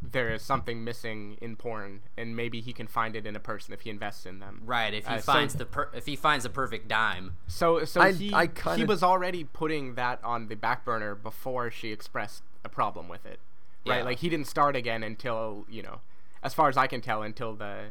[0.00, 3.74] there is something missing in porn, and maybe he can find it in a person
[3.74, 4.62] if he invests in them.
[4.64, 7.84] right if he Uh, so- finds the per- if he finds the perfect dime So
[7.84, 11.70] so I- he I he kinda- was already putting that on the back burner before
[11.70, 13.40] she expressed a problem with it.
[13.86, 13.98] Right?
[13.98, 14.02] Yeah.
[14.04, 16.00] Like he didn't start again until, you know,
[16.42, 17.90] as far as I can tell until the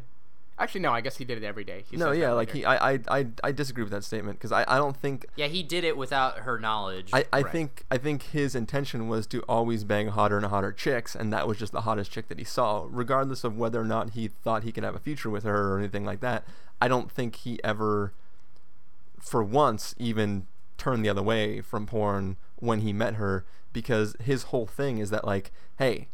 [0.60, 1.84] Actually no, I guess he did it every day.
[1.90, 2.58] He no says yeah like later.
[2.58, 5.46] he I, I I I disagree with that statement because I I don't think yeah
[5.46, 7.52] he did it without her knowledge I, I Right.
[7.52, 11.48] think I think his intention was to always bang hotter and hotter chicks, and that
[11.48, 14.64] was just the hottest chick that he saw, regardless of whether or not he thought
[14.64, 16.44] he could have a future with her or anything like that.
[16.82, 18.14] I don't think he ever,
[19.20, 20.48] for once, even
[20.78, 25.10] turned the other way from porn when he met her, because his whole thing is
[25.12, 26.08] that like, hey,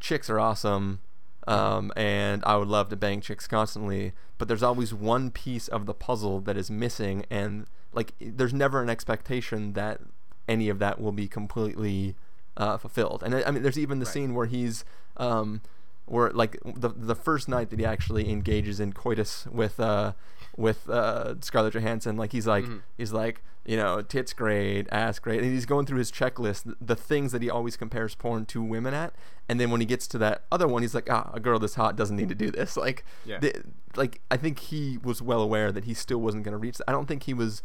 [0.00, 1.00] chicks are awesome.
[1.46, 5.86] Um, and I would love to bang chicks constantly, but there's always one piece of
[5.86, 10.00] the puzzle that is missing, and like there's never an expectation that
[10.48, 12.14] any of that will be completely
[12.56, 13.22] uh, fulfilled.
[13.22, 14.84] And I I mean, there's even the scene where he's
[15.16, 15.62] um,
[16.08, 20.12] where like the the first night that he actually engages in coitus with uh
[20.58, 22.64] with uh Scarlett Johansson like he's like
[22.96, 26.96] he's like you know tits great ass great and he's going through his checklist the
[26.96, 29.14] things that he always compares porn to women at
[29.48, 31.76] and then when he gets to that other one he's like ah a girl this
[31.76, 33.38] hot doesn't need to do this like Yeah.
[33.38, 33.62] the-
[33.96, 36.92] like I think he was well aware that he still wasn't going to reach I
[36.92, 37.62] don't think he was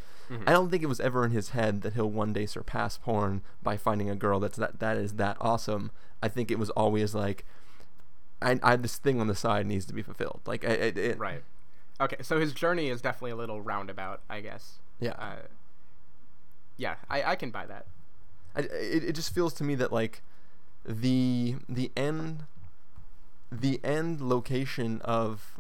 [0.48, 3.42] I don't think it was ever in his head that he'll one day surpass porn
[3.62, 5.92] by finding a girl that's that that is that awesome
[6.22, 7.44] I think it was always like
[8.42, 10.42] I, I this thing on the side needs to be fulfilled.
[10.46, 11.44] Like, I, it, Right.
[12.02, 14.80] Okay, so his journey is definitely a little roundabout, I guess.
[15.00, 15.12] Yeah.
[15.12, 15.36] Uh,
[16.78, 17.86] yeah, I, I can buy that.
[18.56, 20.22] I, it, it just feels to me that like
[20.86, 22.44] the the end
[23.52, 25.60] the end location of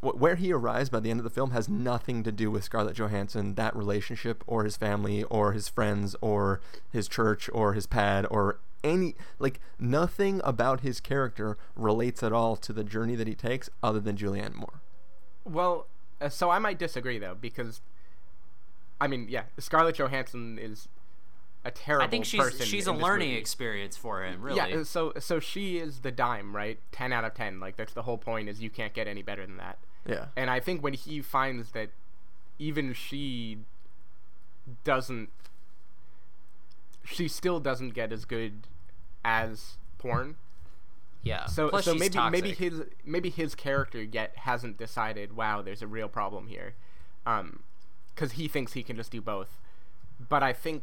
[0.00, 2.64] wh- where he arrives by the end of the film has nothing to do with
[2.64, 6.60] Scarlett Johansson, that relationship, or his family, or his friends, or
[6.90, 12.56] his church, or his pad, or any like nothing about his character relates at all
[12.56, 14.80] to the journey that he takes, other than Julianne Moore.
[15.44, 15.86] Well,
[16.20, 17.80] uh, so I might disagree though because,
[19.00, 20.88] I mean, yeah, Scarlett Johansson is
[21.64, 22.66] a terrible I think she's person.
[22.66, 23.40] she's a learning movie.
[23.40, 24.56] experience for him, really.
[24.56, 26.78] Yeah, so so she is the dime, right?
[26.92, 27.60] Ten out of ten.
[27.60, 28.48] Like that's the whole point.
[28.48, 29.78] Is you can't get any better than that.
[30.06, 30.26] Yeah.
[30.36, 31.88] And I think when he finds that
[32.58, 33.58] even she
[34.84, 35.30] doesn't,
[37.04, 38.66] she still doesn't get as good
[39.24, 40.36] as porn.
[41.24, 41.46] Yeah.
[41.46, 45.34] So Plus so maybe maybe his maybe his character yet hasn't decided.
[45.34, 46.74] Wow, there's a real problem here,
[47.26, 47.60] um,
[48.14, 49.58] because he thinks he can just do both.
[50.28, 50.82] But I think,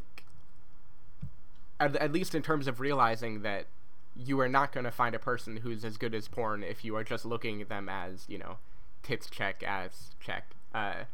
[1.80, 3.66] at, at least in terms of realizing that
[4.14, 6.94] you are not going to find a person who's as good as porn if you
[6.96, 8.58] are just looking at them as you know,
[9.02, 10.44] tits check, ass check.
[10.74, 11.04] Uh,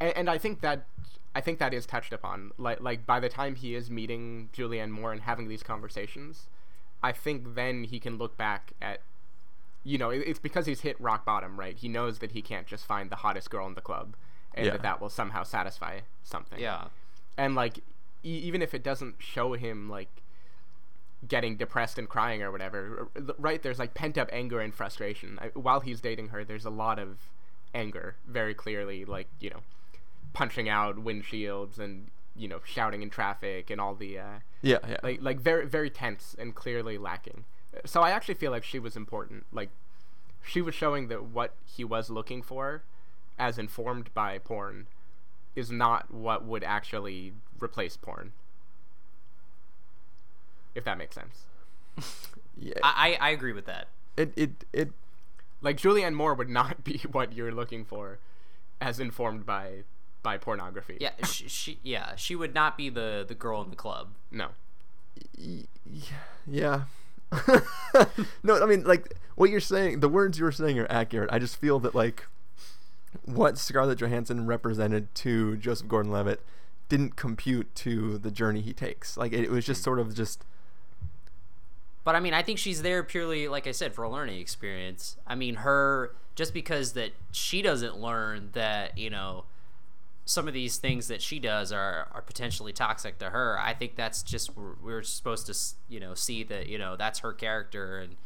[0.00, 0.84] and, and I think that
[1.34, 2.50] I think that is touched upon.
[2.58, 6.48] Like like by the time he is meeting Julianne Moore and having these conversations,
[7.02, 9.00] I think then he can look back at,
[9.84, 11.76] you know, it- it's because he's hit rock bottom, right?
[11.76, 14.14] He knows that he can't just find the hottest girl in the club,
[14.54, 14.72] and Yeah.
[14.72, 16.60] that that will somehow satisfy something.
[16.60, 16.88] Yeah.
[17.36, 17.78] And like,
[18.24, 20.22] e- even if it doesn't show him like
[21.26, 23.62] getting depressed and crying or whatever, r- r- right?
[23.62, 25.38] There's like pent up anger and frustration.
[25.40, 27.18] I, while he's dating her, there's a lot of
[27.74, 29.62] anger, very clearly, like you know,
[30.32, 34.96] punching out windshields and you know shouting in traffic and all the uh, Yeah, yeah.
[35.02, 37.44] like like very very tense and clearly lacking.
[37.84, 39.46] So I actually feel like she was important.
[39.52, 39.70] Like
[40.44, 42.82] she was showing that what he was looking for,
[43.38, 44.86] as informed by porn,
[45.56, 48.32] is not what would actually replace porn.
[50.74, 51.44] If that makes sense.
[52.56, 52.74] yeah.
[52.82, 53.88] I, I I agree with that.
[54.16, 54.92] it, it, it,
[55.60, 58.18] Like Julianne Moore would not be what you're looking for,
[58.80, 59.84] as informed by
[60.22, 60.98] by pornography.
[61.00, 64.08] Yeah, she, she yeah she would not be the the girl in the club.
[64.30, 64.48] No.
[66.46, 66.84] Yeah.
[68.42, 71.30] no, I mean, like what you're saying, the words you were saying are accurate.
[71.32, 72.26] I just feel that like
[73.24, 76.40] what Scarlett Johansson represented to Joseph Gordon-Levitt
[76.88, 79.16] didn't compute to the journey he takes.
[79.16, 79.84] Like it, it was just hmm.
[79.84, 80.44] sort of just
[82.04, 85.16] But I mean, I think she's there purely, like I said, for a learning experience.
[85.26, 89.44] I mean, her just because that she doesn't learn that you know
[90.24, 93.58] some of these things that she does are are potentially toxic to her.
[93.58, 95.54] I think that's just we're, we're supposed to
[95.92, 98.16] you know see that you know that's her character and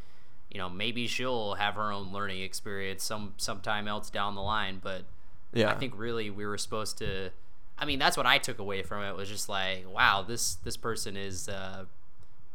[0.51, 4.79] you know maybe she'll have her own learning experience some sometime else down the line.
[4.81, 5.05] But
[5.53, 5.71] yeah.
[5.71, 7.31] I think really we were supposed to.
[7.79, 10.77] I mean, that's what I took away from it was just like, wow, this this
[10.77, 11.85] person is, uh,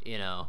[0.03, 0.47] you know,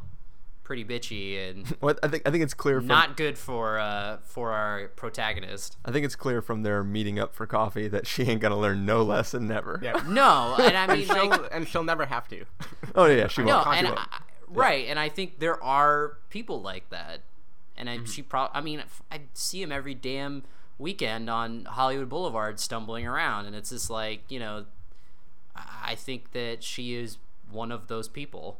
[0.64, 4.16] pretty bitchy and what I think I think it's clear from not good for uh
[4.24, 5.76] for our protagonist.
[5.84, 8.84] I think it's clear from their meeting up for coffee that she ain't gonna learn
[8.86, 9.78] no lesson never.
[9.82, 10.02] Yeah.
[10.08, 12.44] No, and I And mean she'll, like and she'll never have to.
[12.94, 13.66] Oh yeah, she won't.
[13.66, 14.08] No, and She won't.
[14.10, 17.20] I, right, and I think there are people like that,
[17.76, 18.04] and Mm-hmm.
[18.04, 18.56] I, she probably.
[18.56, 20.44] I mean, I see him every damn
[20.78, 24.64] weekend on Hollywood Boulevard stumbling around, and it's just like you know,
[25.56, 27.18] I I think that she is
[27.50, 28.58] one of those people.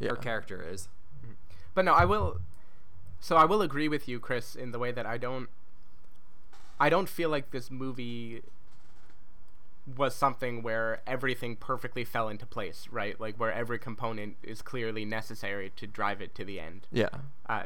[0.00, 0.10] Yeah.
[0.10, 0.88] Her character is.
[1.74, 2.40] But no, I will.
[3.20, 5.48] So I will agree with you, Chris, in the way that I don't.
[6.78, 8.42] I don't feel like this movie
[9.96, 13.20] was something where everything perfectly fell into place, right?
[13.20, 16.86] Like where every component is clearly necessary to drive it to the end.
[16.90, 17.08] Yeah.
[17.48, 17.64] Uh,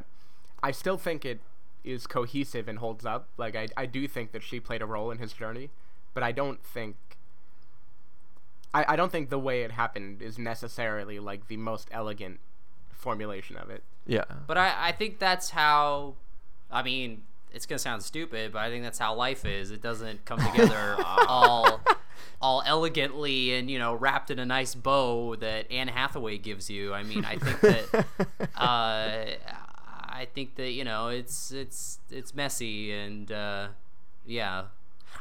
[0.62, 1.40] I still think it
[1.84, 3.28] is cohesive and holds up.
[3.36, 5.70] Like I, I do think that she played a role in his journey,
[6.12, 6.96] but I don't think.
[8.72, 12.40] I, I don't think the way it happened is necessarily like the most elegant
[13.04, 13.82] formulation of it.
[14.06, 14.24] Yeah.
[14.48, 16.14] But I, I think that's how
[16.70, 19.70] I mean, it's gonna sound stupid, but I think that's how life is.
[19.70, 20.96] It doesn't come together
[21.28, 21.80] all
[22.40, 26.92] all elegantly and you know wrapped in a nice bow that Anne Hathaway gives you.
[26.94, 28.06] I mean, I think that
[28.56, 29.24] uh,
[30.20, 33.68] I think that you know it's it's it's messy and uh,
[34.26, 34.64] yeah.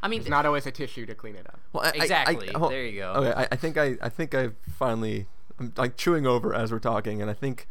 [0.01, 1.59] I mean, It's not always a tissue to clean it up.
[1.71, 2.49] Well, I- I- I- Exactly.
[2.53, 3.13] hold- There you go.
[3.13, 5.27] Okay, I, I think I, I think I finally,
[5.59, 7.67] I'm like chewing over as we're talking, and I think,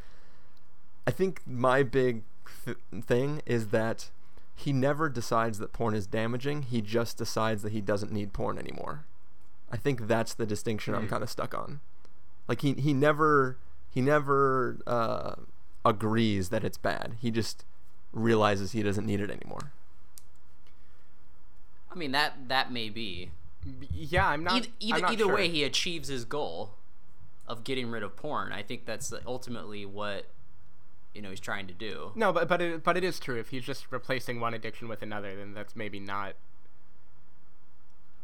[1.06, 2.22] I think my big
[2.64, 4.10] th- thing is that
[4.54, 6.62] he never decides that porn is damaging.
[6.62, 9.04] He just decides that he doesn't need porn anymore.
[9.70, 11.10] I think that's the distinction I'm Mhm.
[11.10, 11.80] kind of stuck on.
[12.46, 13.56] Like he he never
[13.90, 15.34] he never uh,
[15.84, 17.16] agrees that it's bad.
[17.20, 17.64] He just
[18.12, 19.72] realizes he doesn't need it anymore.
[21.90, 23.30] I mean that that may be.
[23.90, 24.54] Yeah, I'm not.
[24.56, 25.34] either either, I'm not either sure.
[25.34, 26.74] way, he achieves his goal
[27.46, 28.52] of getting rid of porn.
[28.52, 30.26] I think that's ultimately what
[31.14, 32.12] you know he's trying to do.
[32.14, 33.38] No, but but it, but it is true.
[33.38, 36.34] If he's just replacing one addiction with another, then that's maybe not.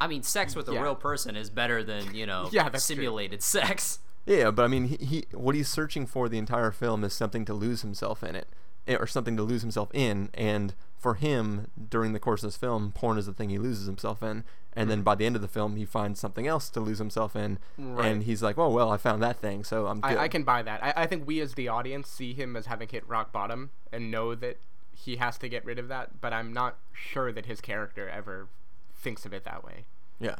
[0.00, 0.82] I mean, sex with a Yeah.
[0.82, 2.96] real person is better than you know Yeah, that's true.
[2.96, 3.98] simulated sex.
[4.26, 7.44] Yeah, but I mean, he, he what he's searching for the entire film is something
[7.46, 8.46] to lose himself in it,
[8.86, 10.28] eh, or something to lose himself in.
[10.34, 13.86] And for him, during the course of this film, porn is the thing he loses
[13.86, 14.44] himself in.
[14.74, 15.04] And then mm.
[15.04, 18.06] by the end of the film, he finds something else to lose himself in, Right.
[18.06, 20.44] and he's like, "Oh well, I found that thing, so I'm good." I, I can
[20.44, 20.84] buy that.
[20.84, 24.10] I, I think we as the audience see him as having hit rock bottom and
[24.10, 24.58] know that
[24.94, 26.20] he has to get rid of that.
[26.20, 28.48] But I'm not sure that his character ever
[28.94, 29.84] thinks of it that way.
[30.20, 30.36] Yeah.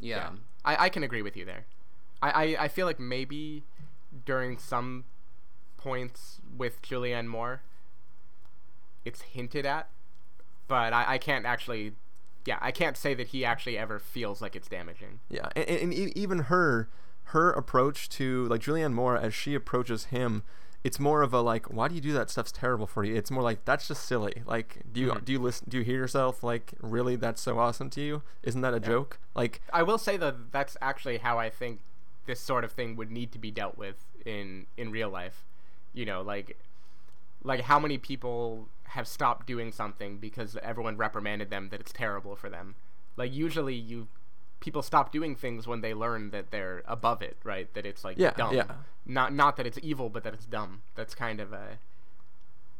[0.00, 0.30] Yeah.
[0.64, 1.64] I, I can agree with you there.
[2.20, 3.62] I, I, I feel like maybe
[4.24, 5.04] during some
[5.76, 7.62] points with Julianne Moore,
[9.08, 9.88] it's hinted at,
[10.68, 11.92] but I, I can't actually,
[12.44, 15.18] yeah, I can't say that he actually ever feels like it's damaging.
[15.28, 16.88] Yeah, and, and e- even her
[17.24, 20.42] her approach to like Julianne Moore as she approaches him,
[20.84, 22.30] it's more of a like, why do you do that?
[22.30, 23.14] Stuff's terrible for you.
[23.16, 24.42] It's more like that's just silly.
[24.46, 25.24] Like, do you Mhm.
[25.24, 25.66] do you listen?
[25.68, 26.42] Do you hear yourself?
[26.42, 27.16] Like, really?
[27.16, 28.22] That's so awesome to you?
[28.42, 29.18] Isn't that a joke?
[29.34, 31.80] Like, I will say though that's actually how I think
[32.26, 35.44] this sort of thing would need to be dealt with in in real life.
[35.92, 36.56] You know, like
[37.44, 42.36] like how many people have stopped doing something because everyone reprimanded them that it's terrible
[42.36, 42.74] for them.
[43.16, 44.08] Like usually you
[44.60, 47.72] people stop doing things when they learn that they're above it, right?
[47.74, 48.54] That it's like Yeah, dumb.
[48.54, 48.64] yeah.
[49.06, 50.82] Not not that it's evil, but that it's dumb.
[50.94, 51.78] That's kind of a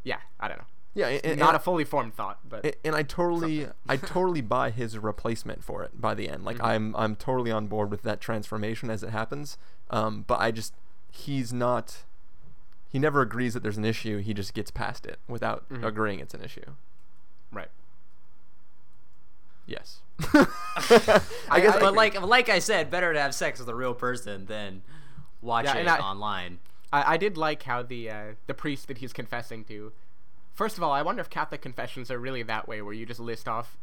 [0.05, 0.65] yeah, I don't know.
[0.95, 4.71] yeah, and, and- not a fully formed thought, but and I totally I totally buy
[4.71, 6.45] his replacement for it by the end.
[6.45, 6.65] Like Mhm.
[6.67, 9.59] I'm I'm totally on board with that transformation as it happens.
[9.91, 10.75] Um, but I just
[11.11, 12.05] he's not
[12.91, 14.19] he never agrees that there's an issue.
[14.19, 15.85] He just gets past it without Mhm.
[15.85, 16.73] agreeing it's an issue.
[17.53, 17.71] right.
[19.67, 19.99] Yes.
[21.51, 24.47] I guess but like like I said, better to have sex with a real person
[24.47, 24.83] than
[25.43, 26.59] watch Yeah, it I- online.
[26.91, 29.93] I, I did like how the uh, the priest that he's confessing to.
[30.55, 33.21] First of all, I wonder if Catholic confessions are really that way, where you just
[33.21, 33.77] list off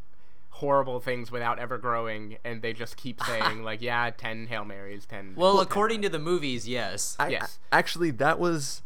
[0.50, 5.06] horrible things without ever growing, and they just keep saying like, "Yeah, ten Hail Marys,
[5.06, 5.34] ten.
[5.36, 7.16] Well, according to the movies, yes.
[7.20, 7.60] I, Yes.
[7.72, 8.82] Actually, that was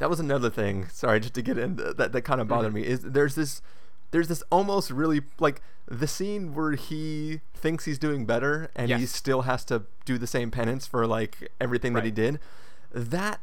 [0.00, 0.88] that was another thing.
[0.88, 3.62] Sorry, just to get into that that kind of bothered me is there's this
[4.10, 9.06] there's this almost really like the scene where he thinks he's doing better and he
[9.06, 12.40] still has to do the same penance for like everything that he did.
[12.92, 13.40] That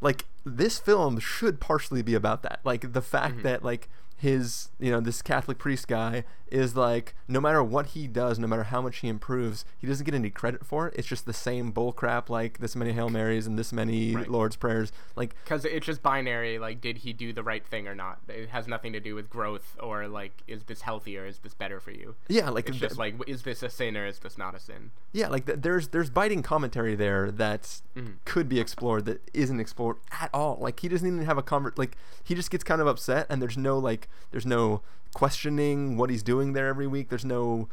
[0.00, 2.60] like this film should partially be about that.
[2.64, 3.42] Like the fact Mm-hmm.
[3.42, 8.06] that like his you know this Catholic priest guy is like no matter what he
[8.06, 10.94] does, no matter how much he improves, he doesn't get any credit for it.
[10.96, 14.30] It's just the same bull crap like this many Hail Marys and this many Right.
[14.30, 14.92] Lord's prayers.
[15.16, 16.58] Like because it's just binary.
[16.58, 18.20] Like, did he do the right thing or not?
[18.28, 21.52] It has nothing to do with growth or like, is this healthy or is this
[21.54, 22.14] better for you?
[22.28, 24.60] yeah, like It's th- just like, is this a sin or is this not a
[24.60, 24.92] sin?
[25.12, 28.14] yeah, like th- there's there's biting commentary there that Mhm.
[28.24, 30.58] could be explored that isn't explored at all.
[30.60, 31.76] Like he doesn't even have a convert.
[31.76, 34.82] Like he just gets kind of upset, and there's no like there's no
[35.14, 37.08] questioning what he's doing there every week.
[37.08, 37.68] There's no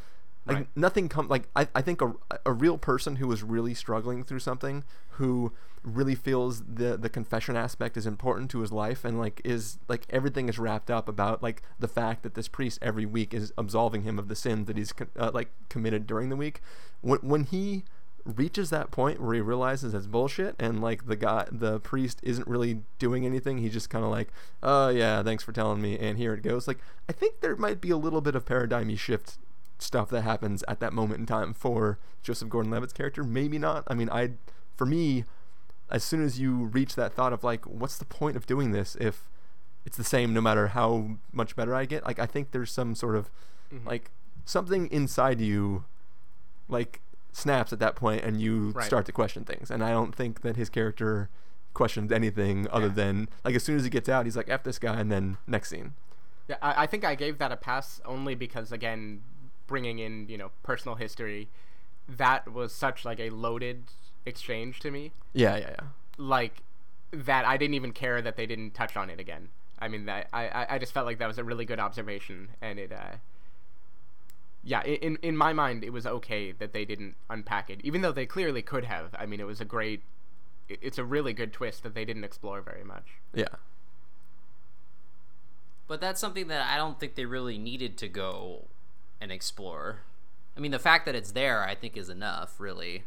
[0.45, 0.67] like Right.
[0.75, 2.13] nothing come like I, I think a,
[2.45, 5.53] a real person who is really struggling through something who
[5.83, 10.05] really feels the the confession aspect is important to his life and like is like
[10.09, 14.03] everything is wrapped up about like the fact that this priest every week is absolving
[14.03, 16.61] him of the sins that he's uh, like committed during the week
[17.01, 17.83] when when he
[18.25, 22.47] reaches that point where he realizes it's bullshit and like the guy the priest isn't
[22.47, 23.57] really doing anything.
[23.57, 24.29] He's just kind of like
[24.61, 26.67] oh yeah thanks for telling me and here it goes.
[26.67, 26.77] Like
[27.09, 29.37] i think there might be a little bit of paradigm shift
[29.77, 33.23] stuff that happens at that moment in time for joseph gordon-levitt's character.
[33.23, 33.83] Maybe not.
[33.87, 34.31] I mean i
[34.77, 35.25] for me
[35.91, 38.95] as soon as you reach that thought of like what's the point of doing this
[39.01, 39.29] if
[39.85, 42.05] it's the same no matter how much better i get?
[42.05, 43.29] Like i think there's some sort of
[43.73, 43.85] Mhm.
[43.85, 44.11] like
[44.45, 45.83] something inside you
[46.69, 47.01] like
[47.33, 48.85] snaps at that point and you Right.
[48.85, 51.29] start to question things and i don't think that his character
[51.73, 52.93] questioned anything other Yeah.
[52.93, 55.37] than like as soon as he gets out he's like f this guy and then
[55.47, 55.93] next scene
[56.47, 59.21] Yeah, I, I think I gave that a pass only because again,
[59.65, 61.47] bringing in you know personal history,
[62.07, 63.83] that was such like a loaded
[64.25, 65.13] exchange to me.
[65.31, 65.85] Yeah, yeah, yeah.
[66.17, 66.61] Like
[67.11, 69.49] that, I didn't even care that they didn't touch on it again.
[69.79, 72.49] I mean, that I I- I just felt like that was a really good observation,
[72.61, 72.91] and it.
[72.91, 73.15] uh
[74.63, 78.13] yeah, in in my mind, it was okay that they didn't unpack it, even though
[78.13, 79.13] they clearly could have.
[79.17, 80.01] I mean, it was a great,
[80.69, 83.05] it's a really good twist that they didn't explore very much.
[83.33, 83.55] Yeah.
[85.87, 88.65] But that's something that I don't think they really needed to go
[89.19, 89.99] and explore.
[90.55, 93.03] I mean, the fact that it's there, I think, is enough, really.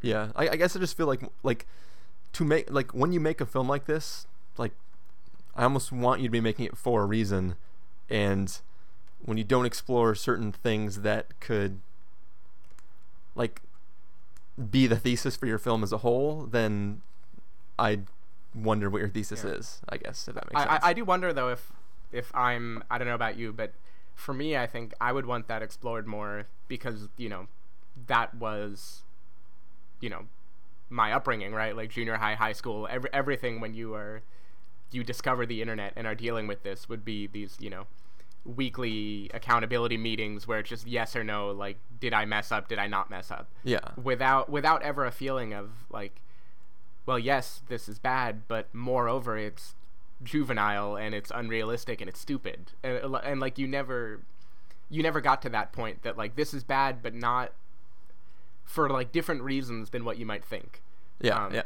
[0.00, 1.66] Yeah, I, I guess I just feel like like
[2.32, 4.26] to make like when you make a film like this,
[4.56, 4.72] like
[5.54, 7.56] I almost want you to be making it for a reason,
[8.08, 8.58] and
[9.24, 11.80] when you don't explore certain things that could
[13.34, 13.60] like
[14.70, 17.02] be the thesis for your film as a whole, then
[17.78, 18.00] I
[18.54, 19.50] wonder what your thesis Yeah.
[19.52, 19.80] is.
[19.88, 20.84] I guess if that makes I, sense.
[20.84, 21.72] I, I do wonder though if
[22.12, 23.72] if I'm I don't know about you, but
[24.14, 27.48] for me, I think I would want that explored more because you know
[28.06, 29.02] that was
[30.00, 30.26] you know
[30.88, 31.76] my upbringing, right?
[31.76, 34.22] Like junior high, high school, every, everything when you are
[34.92, 37.86] you discover the internet and are dealing with this would be these you know
[38.46, 42.78] weekly accountability meetings where it's just yes or no like did i mess up did
[42.78, 43.48] i not mess up?
[43.64, 43.80] Yeah.
[44.02, 46.20] without without ever a feeling of like
[47.06, 49.74] well yes this is bad but moreover it's
[50.22, 52.72] juvenile and it's unrealistic and it's stupid.
[52.82, 54.20] And, and like you never
[54.88, 57.52] you never got to that point that like this is bad but not
[58.64, 60.82] for like different reasons than what you might think.
[61.20, 61.62] Yeah, um, yeah,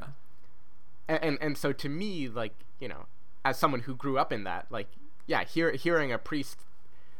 [1.09, 3.07] and, and and so to me like you know
[3.45, 4.89] as someone who grew up in that like
[5.26, 6.59] yeah hear, hearing a priest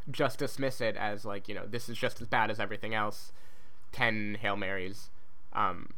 [0.09, 3.31] just dismiss it as like you know this is just as bad as everything else.
[3.91, 5.09] 10 hail marys.
[5.53, 5.93] Um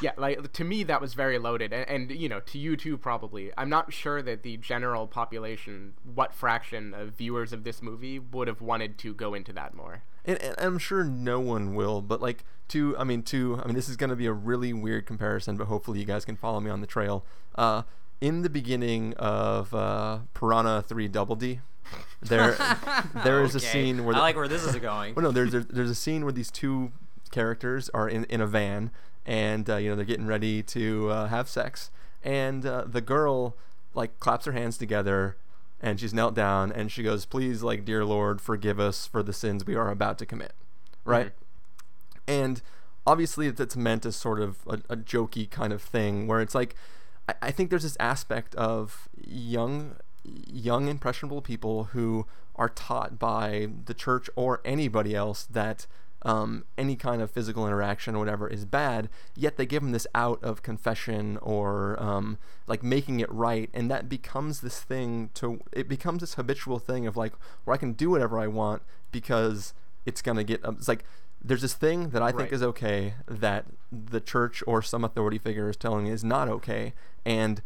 [0.00, 1.72] yeah like to me that was very loaded.
[1.72, 3.52] And, and you know to you too probably.
[3.56, 8.48] I'm not sure that the general population what fraction of viewers of this movie would
[8.48, 10.02] have wanted to go into that more.
[10.24, 13.74] And, and I'm sure no one will, but like to, I mean, to, I mean,
[13.74, 16.60] this is going to be a really weird comparison, but hopefully you guys can follow
[16.60, 17.24] me on the trail.
[17.54, 17.82] Uh,
[18.20, 21.60] in the beginning of uh, Piranha 3 Double D,
[22.20, 22.56] there,
[23.24, 25.14] there is a scene where I like where this is going.
[25.14, 26.92] well, no, there's there's, there's a scene where these two
[27.30, 28.90] characters are in, in a van,
[29.24, 31.90] and uh, you know they're getting ready to uh, have sex,
[32.22, 33.56] and uh, the girl
[33.94, 35.36] like claps her hands together,
[35.80, 39.32] and she's knelt down, and she goes, "Please, like, dear Lord, forgive us for the
[39.32, 40.52] sins we are about to commit,"
[41.04, 41.32] right?
[42.28, 42.60] And
[43.06, 46.76] obviously, that's meant as sort of a, a jokey kind of thing, where it's like,
[47.40, 52.26] I, think there's this aspect of young, young impressionable people who
[52.56, 55.86] are taught by the church or anybody else that
[56.22, 60.06] um, any kind of physical interaction or whatever is bad, yet they give them this
[60.14, 65.60] out of confession or um, like making it right, and that becomes this thing to
[65.72, 67.32] it becomes this habitual thing of like
[67.64, 69.72] where I can do whatever I want because
[70.04, 71.04] it's gonna get it's like
[71.42, 72.52] there's this thing that I think Right.
[72.52, 76.92] is okay that the church or some authority figure is telling me is not okay,
[77.24, 77.62] and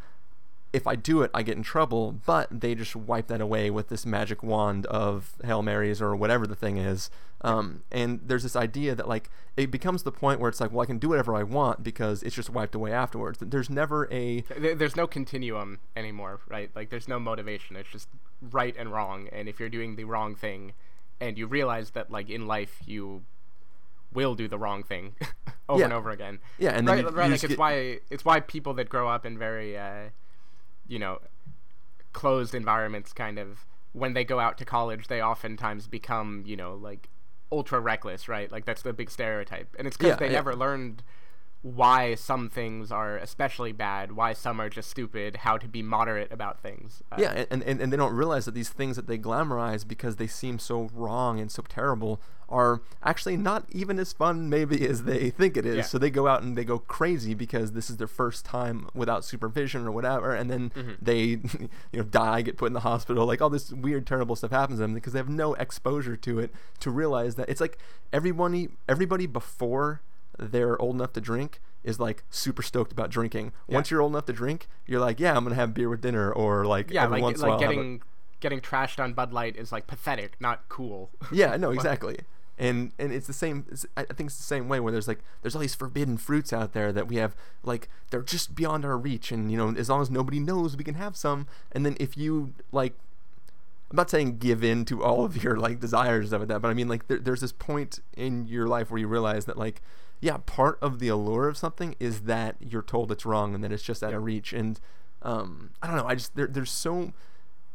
[0.72, 3.90] if I do it, I get in trouble, but they just wipe that away with
[3.90, 7.10] this magic wand of Hail Marys or whatever the thing is.
[7.42, 10.80] Um, and there's this idea that, like, it becomes the point where it's like, well,
[10.80, 13.38] I can do whatever I want because it's just wiped away afterwards.
[13.40, 14.40] There's never a.
[14.58, 18.08] There's no continuum anymore right like there's no motivation it's just
[18.40, 20.72] right and wrong and if you're doing the wrong thing
[21.20, 23.22] and you realize that like in life you
[24.14, 25.14] will do the wrong thing
[25.68, 25.84] over Yeah.
[25.86, 28.24] and over again Yeah, and then right, you- right you like it's get- why it's
[28.24, 30.10] why people that grow up in very uh
[30.86, 31.18] you know
[32.12, 36.74] closed environments kind of when they go out to college they oftentimes become you know
[36.74, 37.08] like
[37.52, 40.32] ultra reckless right like that's the big stereotype and it's because Yeah, they yeah.
[40.32, 41.02] never learned
[41.64, 46.30] why some things are especially bad why some are just stupid how to be moderate
[46.30, 49.16] about things Uh, Yeah, and, and, and they don't realize that these things that they
[49.16, 54.50] glamorize because they seem so wrong and so terrible are actually not even as fun
[54.50, 55.76] maybe as they think it is.
[55.76, 55.82] Yeah.
[55.84, 59.24] So they go out and they go crazy because this is their first time without
[59.24, 60.92] supervision or whatever, and then Mm-hmm.
[61.00, 61.24] they
[61.92, 64.78] you know die, get put in the hospital, like all this weird, terrible stuff happens
[64.78, 67.78] to them because they have no exposure to it to realize that it's like
[68.12, 70.02] everybody everybody before
[70.38, 73.52] they're old enough to drink is like super stoked about drinking.
[73.68, 76.32] Once you're old enough to drink, you're like, yeah, I'm gonna have beer with dinner,
[76.32, 78.02] or like yeah every like once like while getting
[78.40, 81.10] getting trashed on bud light is like pathetic not cool.
[81.32, 82.20] Yeah no exactly.
[82.58, 85.08] And and it's the same it's, i I think it's the same way where there's
[85.08, 88.84] like there's all these forbidden fruits out there that we have like they're just beyond
[88.84, 91.46] our reach and you know as long as nobody knows we can have some.
[91.72, 92.94] And then if you like
[93.90, 96.60] i'm not saying give in to all of your like desires and stuff like that
[96.62, 99.58] but i mean like there, there's this point in your life where you realize that
[99.58, 99.82] like
[100.24, 103.70] yeah part of the allure of something is that you're told it's wrong and that
[103.70, 104.80] it's just out of reach and
[105.20, 107.12] um i don't know i just there, there's so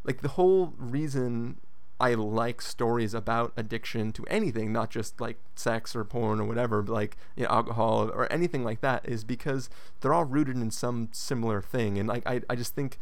[0.04, 1.58] like the whole reason
[2.02, 6.82] I like stories about addiction to anything, not just like sex or porn or whatever,
[6.82, 9.70] but like you know, alcohol or anything like that, is because
[10.00, 11.98] they're all rooted in some similar thing.
[12.00, 13.00] And like I, I just think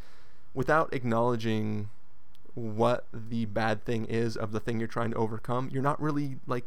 [0.56, 1.90] without acknowledging
[2.56, 6.38] what the bad thing is of the thing you're trying to overcome, you're not really
[6.48, 6.66] like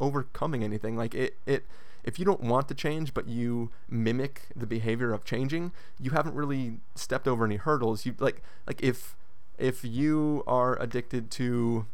[0.00, 0.96] overcoming anything.
[0.96, 1.64] Like it, it
[2.04, 6.34] if you don't want to change but you mimic the behavior of changing, you haven't
[6.34, 8.06] really stepped over any hurdles.
[8.06, 9.16] You like like if
[9.58, 11.86] if you are addicted to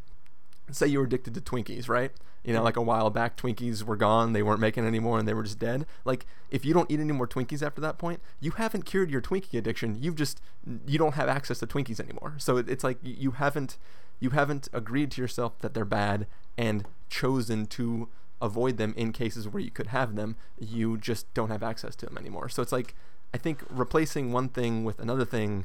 [0.71, 2.11] say you were addicted to Twinkies, right?
[2.45, 2.65] You know, mm-hmm.
[2.65, 5.59] like a while back, Twinkies were gone, they weren't making anymore, and they were just
[5.59, 5.87] dead.
[6.05, 9.23] Like, if you don't eat any more Twinkies after that point, you haven't cured your
[9.23, 9.97] Twinkie addiction.
[10.01, 10.41] You've just
[10.87, 12.35] you don't have access to Twinkies anymore.
[12.39, 13.79] So it, it's like you haven't
[14.21, 16.27] you haven't agreed to yourself that they're bad
[16.57, 18.09] and chosen to
[18.45, 20.37] avoid them in cases where you could have them.
[20.59, 22.49] You just don't have access to them anymore.
[22.49, 22.95] So it's like
[23.33, 25.65] I think replacing one thing with another thing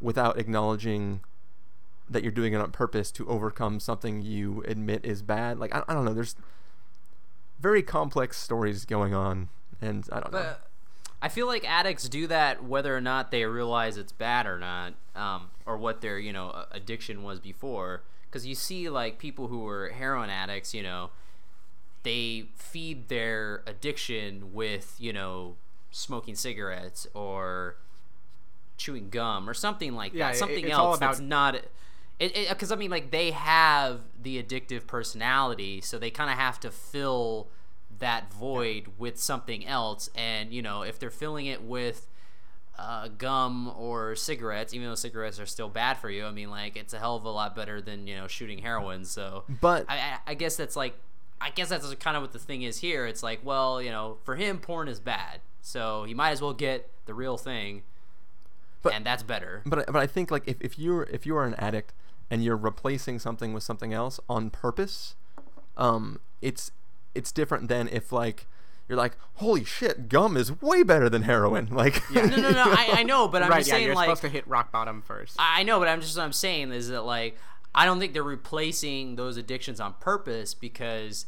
[0.00, 1.20] without acknowledging
[2.08, 5.58] that you're doing it on purpose to overcome something you admit is bad.
[5.58, 6.14] Like I, I don't know.
[6.14, 6.36] There's
[7.60, 9.48] very complex stories going on,
[9.80, 10.56] and I don't know.
[11.22, 14.94] I feel like addicts do that whether or not they realize it's bad or not,
[15.14, 18.02] um, or what their you know addiction was before.
[18.28, 21.10] Because you see like people who were heroin addicts, you know,
[22.06, 25.56] they feed their addiction with you know
[25.90, 27.76] smoking cigarettes or
[28.76, 30.34] chewing gum or something like Yeah, that.
[30.36, 31.54] it- Something all else that's about- not.
[32.18, 36.58] It because I mean like they have the addictive personality, so they kind of have
[36.60, 37.48] to fill
[37.98, 40.08] that void with something else.
[40.14, 42.06] And you know if they're filling it with
[42.78, 46.76] uh, gum or cigarettes, even though cigarettes are still bad for you, I mean like
[46.76, 49.04] it's a hell of a lot better than you know shooting heroin.
[49.04, 50.94] So But- I, I guess that's like
[51.40, 53.06] I guess that's kind of what the thing is here.
[53.06, 56.54] It's like well you know for him porn is bad, so he might as well
[56.54, 57.82] get the real thing.
[58.82, 59.62] But- and that's better.
[59.66, 61.92] But I- but I think like if, if you're if you are an addict
[62.30, 65.14] and you're replacing something with something else on purpose,
[65.76, 66.70] um, it's
[67.14, 68.46] it's different than if like
[68.88, 71.68] you're like holy shit, gum is way better than heroin.
[71.72, 72.62] Like no, no, no.
[72.66, 74.70] I, I know, but I'm right, just yeah, saying you're like supposed to hit rock
[74.70, 75.36] bottom first.
[75.38, 77.36] I know, but I'm just what I'm saying is that like
[77.76, 81.26] I don't think they're replacing those addictions on purpose because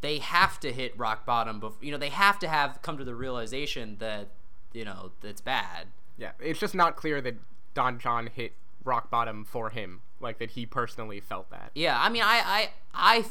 [0.00, 1.60] they have to hit rock bottom.
[1.60, 4.28] Before, you know, they have to have come to the realization that
[4.72, 5.88] you know that's bad.
[6.16, 7.34] Yeah, it's just not clear that
[7.74, 8.52] Don Jon hit
[8.84, 11.70] rock bottom for him, like that he personally felt that.
[11.74, 13.24] Yeah, I mean, I, I, I,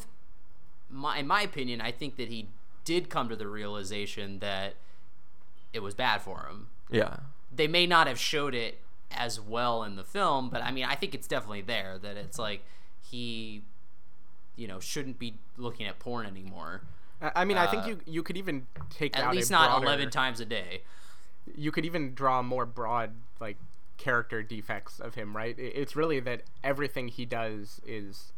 [0.89, 2.49] my, in my opinion, I think that he
[2.83, 4.75] did come to the realization that
[5.73, 6.67] it was bad for him.
[6.91, 7.17] yeah.
[7.53, 8.79] They may not have showed it
[9.17, 12.37] as well in the film, but I mean, I think it's definitely there that it's
[12.39, 12.61] like
[13.01, 13.61] he,
[14.55, 16.81] you know, shouldn't be looking at porn anymore.
[17.21, 19.53] I I mean, I think Uh, you you could even take At out least a
[19.53, 20.81] not broader- 11 times a day.
[21.55, 23.57] you could even draw more broad like
[23.97, 28.33] character defects of him right it's really that everything he does is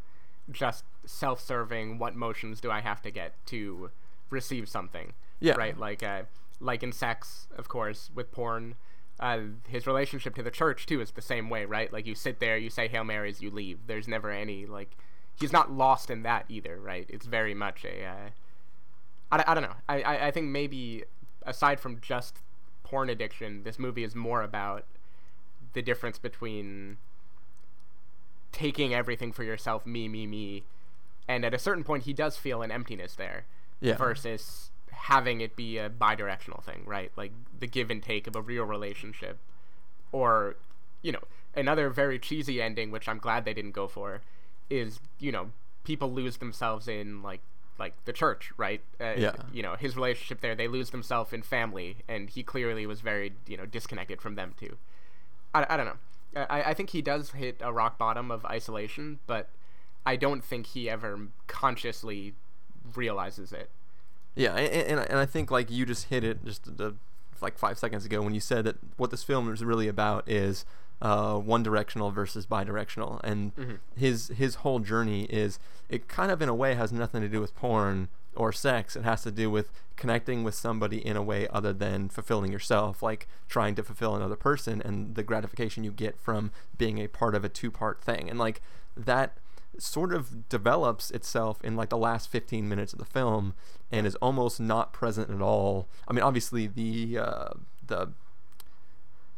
[0.51, 3.89] just self-serving what motions do i have to get to
[4.29, 5.53] receive something Yeah.
[5.55, 6.23] right like uh
[6.59, 8.75] like in sex of course with porn
[9.19, 12.39] uh, his relationship to the church too is the same way right like you sit
[12.39, 14.95] there you say hail marys you leave there's never any like
[15.39, 18.29] he's not lost in that either right it's very much a uh,
[19.31, 19.75] I, I don't know.
[19.87, 21.03] I, I, I think maybe
[21.45, 22.37] aside from just
[22.83, 24.85] porn addiction, this movie is more about
[25.73, 26.97] the difference between
[28.51, 30.63] taking everything for yourself, me, me, me,
[31.27, 33.45] and at a certain point, he does feel an emptiness there.
[33.79, 33.95] Yeah.
[33.95, 37.11] Versus having it be a bi-directional thing, right?
[37.15, 39.37] Like the give and take of a real relationship,
[40.11, 40.55] or
[41.01, 41.23] you know,
[41.55, 44.21] another very cheesy ending, which I'm glad they didn't go for,
[44.69, 45.51] is you know
[45.83, 47.41] people lose themselves in like
[47.79, 48.81] like the church, right?
[48.99, 49.33] Uh, Yeah.
[49.53, 53.33] You know, his relationship there, they lose themselves in family, and he clearly was very,
[53.47, 54.77] you know, disconnected from them too.
[55.53, 56.45] I, I don't know.
[56.49, 59.49] I, I think he does hit a rock bottom of isolation, but
[60.05, 62.33] I don't think he ever consciously
[62.95, 63.69] realizes it.
[64.37, 66.69] Yeah, and, and, and I think like you just hit it just
[67.41, 70.65] like five seconds ago when you said that what this film is really about is
[71.01, 73.51] uh, one directional versus bi-directional, and
[73.95, 75.59] his his whole journey is
[75.89, 78.95] it kind of in a way has nothing to do with porn or sex.
[78.95, 83.01] It has to do with connecting with somebody in a way other than fulfilling yourself,
[83.01, 87.33] like trying to fulfill another person and the gratification you get from being a part
[87.33, 88.61] of a two-part thing, and like
[88.95, 89.37] that
[89.79, 93.53] sort of develops itself in like the last 15 minutes of the film
[93.91, 95.87] and is almost not present at all.
[96.07, 97.49] I mean, obviously the uh,
[97.85, 98.09] the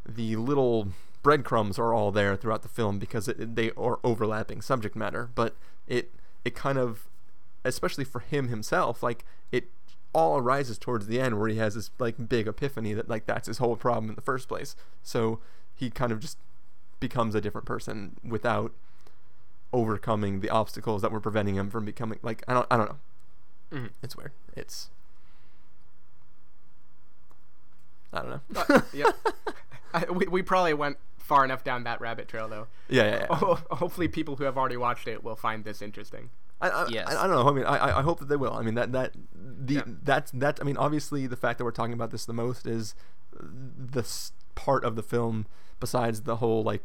[0.08, 0.90] the little
[1.22, 5.56] breadcrumbs are all there throughout the film because it, they are overlapping subject matter, but
[5.88, 6.12] it
[6.46, 7.08] it kind of
[7.66, 9.66] especially for him himself like it
[10.14, 13.48] all arises towards the end where he has this like big epiphany that like that's
[13.48, 14.76] his whole problem in the first place.
[15.04, 15.40] So
[15.76, 16.38] he kind of just
[17.00, 18.72] becomes a different person without
[19.72, 22.98] overcoming the obstacles that were preventing him from becoming like I don't I don't know.
[23.80, 23.90] Mhm.
[24.02, 24.32] It's weird.
[24.56, 24.90] It's
[28.12, 28.42] I don't know.
[28.70, 29.12] Uh, yeah.
[29.94, 32.68] I, we, we probably went far enough down that rabbit trail, though.
[32.90, 33.56] Yeah, yeah, yeah.
[33.72, 36.30] Hopefully, people who have already watched it will find this interesting.
[36.62, 37.08] I, I, Yes.
[37.08, 37.50] I, I don't know.
[37.50, 38.54] I mean, I, I- I hope that they will.
[38.54, 39.82] I mean, that that the Yeah.
[40.04, 40.60] that's that.
[40.60, 42.96] I mean, obviously, the fact that we're talking about this the most is
[43.40, 45.46] the s- part of the film
[45.80, 46.84] besides the whole like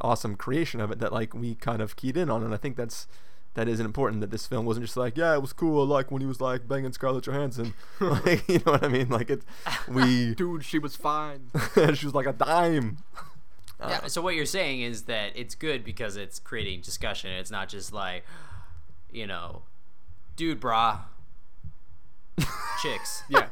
[0.00, 2.76] awesome creation of it that like we kind of keyed in on, and I think
[2.76, 3.06] that's
[3.54, 6.22] that is important that this film wasn't just like yeah it was cool like when
[6.22, 9.42] he was like banging Scarlett Johansson like you know what I mean like it
[9.86, 11.50] we Dude, she was fine.
[11.94, 12.96] she was like a dime
[13.78, 14.00] Yeah.
[14.04, 17.30] Uh, so what you're saying is that it's good because it's creating discussion.
[17.32, 18.24] It's not just like,
[19.10, 19.62] you know,
[20.36, 21.00] dude, brah,
[22.82, 23.24] chicks.
[23.28, 23.48] yeah.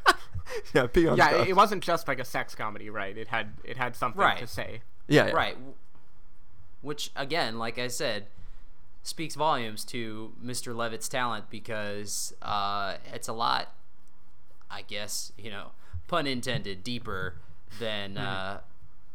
[0.75, 1.47] yeah pee on Yeah, stuff.
[1.47, 3.17] it, it wasn't just like a sex comedy, right?
[3.17, 4.39] It had it had something Right.
[4.39, 4.83] to say.
[5.09, 5.33] yeah, yeah.
[5.33, 5.57] Right.
[6.83, 8.27] Which again, like I said,
[9.03, 10.75] speaks volumes to Mr.
[10.75, 13.73] Levitt's talent because uh, it's a lot,
[14.71, 15.69] I guess, you know,
[16.09, 17.35] pun intended, deeper
[17.79, 18.61] than uh,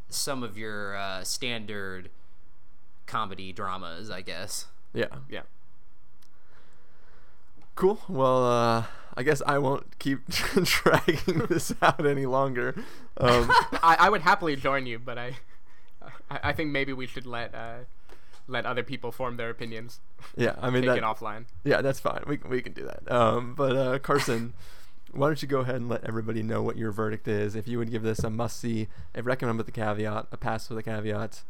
[0.09, 2.09] some of your uh, standard
[3.05, 4.65] comedy dramas, I guess.
[4.93, 5.41] yeah Yeah.
[7.75, 7.99] Cool.
[8.07, 8.83] Well, uh,
[9.17, 12.73] I guess I won't keep dragging this out any longer.
[13.17, 13.49] Um,
[13.83, 15.37] I, I would happily join you, but I,
[16.29, 17.79] I, I think maybe we should let uh,
[18.47, 19.99] let other people form their opinions.
[20.35, 20.97] yeah, I mean Take that.
[20.99, 21.45] it offline.
[21.63, 22.23] Yeah, that's fine.
[22.27, 23.11] We can- we can do that.
[23.11, 24.53] Um, but uh, Carson,
[25.11, 27.55] why don't you go ahead and let everybody know what your verdict is?
[27.55, 30.69] If you would give this a must see, a recommend with a caveat, a pass
[30.69, 31.41] with a caveat,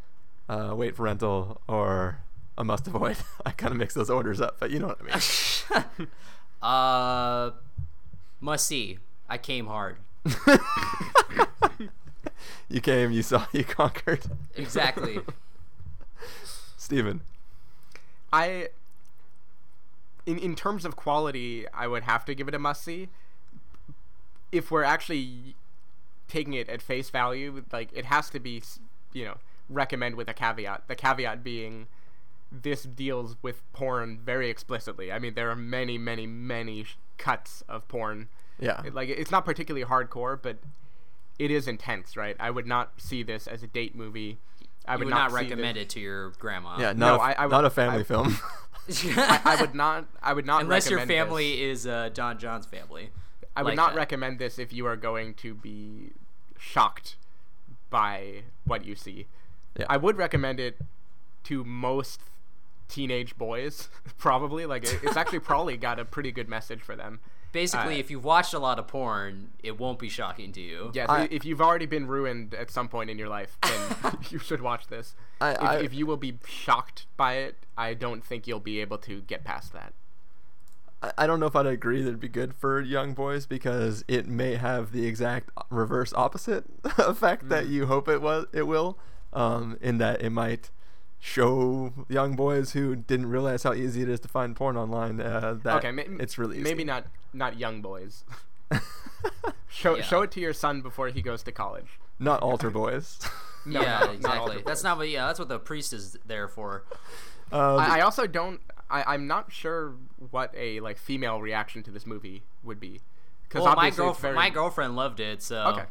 [0.47, 2.19] uh, wait for rental, or
[2.57, 3.17] a must avoid.
[3.45, 6.07] I kind of mix those orders up, but you know what I mean.
[6.61, 7.51] Uh,
[8.41, 8.97] must see.
[9.29, 9.97] I came hard.
[12.69, 14.25] You came, you saw, you conquered.
[14.55, 15.19] Exactly.
[16.77, 17.21] Stephen.
[18.33, 18.69] I
[20.25, 23.09] in in terms of quality, I would have to give it a must see.
[24.51, 25.55] If we're actually
[26.27, 28.61] taking it at face value, like it has to be,
[29.13, 29.37] you know,
[29.69, 30.83] recommend with a caveat.
[30.87, 31.87] The caveat being
[32.51, 35.11] this deals with porn very explicitly.
[35.11, 38.29] I mean, there are many, many, many sh- cuts of porn.
[38.59, 38.81] Yeah.
[38.85, 40.57] It- like it's not particularly hardcore, but
[41.39, 42.35] it is intense, right?
[42.39, 44.39] I would not see this as a date movie.
[44.87, 46.77] I would, would not, see recommend this- it to your grandma.
[46.79, 48.37] Yeah, No, not, a, I- I would- not a family I- film.
[49.17, 50.05] I, I would not.
[50.21, 50.61] I would not.
[50.61, 51.79] Unless your family this.
[51.81, 53.09] is uh, Don Jon's family.
[53.55, 53.97] I would like not that.
[53.97, 56.11] recommend this if you are going to be
[56.59, 57.15] shocked
[57.89, 59.25] by what you see.
[59.79, 59.85] Yeah.
[59.89, 60.77] I would recommend it
[61.45, 62.19] to most
[62.87, 64.67] teenage boys, probably.
[64.67, 67.21] Like it, it's actually probably got a pretty good message for them.
[67.55, 70.91] Basically, Uh, if you've watched a lot of porn, it won't be shocking to you.
[70.93, 74.17] Yes, I- i if you've already been ruined at some point in your life, then
[74.29, 75.15] you should watch this.
[75.39, 78.81] I- if, I- if you will be shocked by it, I don't think you'll be
[78.81, 79.93] able to get past that.
[81.01, 84.03] I- I don't know if I'd agree that it'd be good for young boys because
[84.09, 86.65] it may have the exact reverse opposite
[86.97, 88.97] effect that you hope it was it will.
[89.31, 90.71] Um, in that it might
[91.19, 95.57] show young boys who didn't realize how easy it is to find porn online uh,
[95.63, 96.63] that okay, ma- it's really easy.
[96.63, 98.23] maybe not not young boys.
[99.69, 100.03] show Yeah.
[100.03, 101.99] show it to your son before he goes to college.
[102.19, 103.19] not altar boys.
[103.67, 104.39] No, yeah, not exactly.
[104.39, 105.09] altar That's not what.
[105.09, 106.83] Yeah, that's what the priest is there for.
[107.51, 108.61] Uh, I, I also don't.
[108.91, 109.95] I, I'm not sure
[110.29, 113.01] what a like female reaction to this movie would be.
[113.49, 115.83] Because Well, my girlfriend, my girlfriend loved it, so Okay.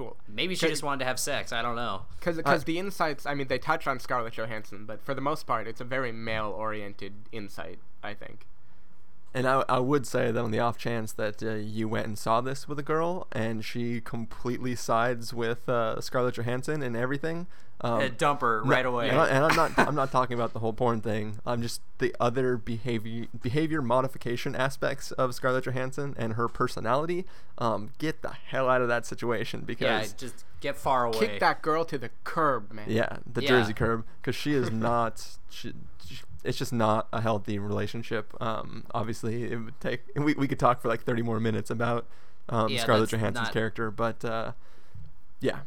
[0.00, 0.16] Cool.
[0.26, 1.52] maybe she just wanted to have sex.
[1.52, 2.04] I don't know.
[2.18, 3.26] Because because uh, the insights.
[3.26, 6.10] I mean, they touch on Scarlett Johansson, but for the most part, it's a very
[6.10, 7.80] male-oriented insight.
[8.02, 8.46] I think.
[9.32, 12.18] And I, I would say that on the off chance that uh, you went and
[12.18, 17.46] saw this with a girl and she completely sides with uh, Scarlett Johansson and everything,
[17.82, 19.08] um, dump her no- right away.
[19.08, 21.38] And, I, and I'm not I'm not talking about the whole porn thing.
[21.46, 27.24] I'm just the other behavior behavior modification aspects of Scarlett Johansson and her personality.
[27.56, 31.18] Um, get the hell out of that situation yeah, because just get far away.
[31.20, 32.86] Kick that girl to the curb, man.
[32.88, 33.48] yeah, the Yeah.
[33.48, 35.38] Jersey curb because she is not.
[35.48, 35.72] She,
[36.04, 38.34] she- it's just not a healthy relationship.
[38.40, 40.02] Um, obviously, it would take.
[40.16, 42.06] We we could talk for like thirty more minutes about
[42.48, 44.52] um, Yeah, Scarlett Johansson's not- character, but uh,
[45.40, 45.60] yeah,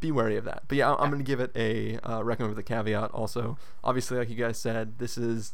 [0.00, 0.62] be wary of that.
[0.68, 3.10] But yeah, I- I'm gonna give it a uh, recommend with a caveat.
[3.12, 5.52] Also, obviously, like you guys said, this is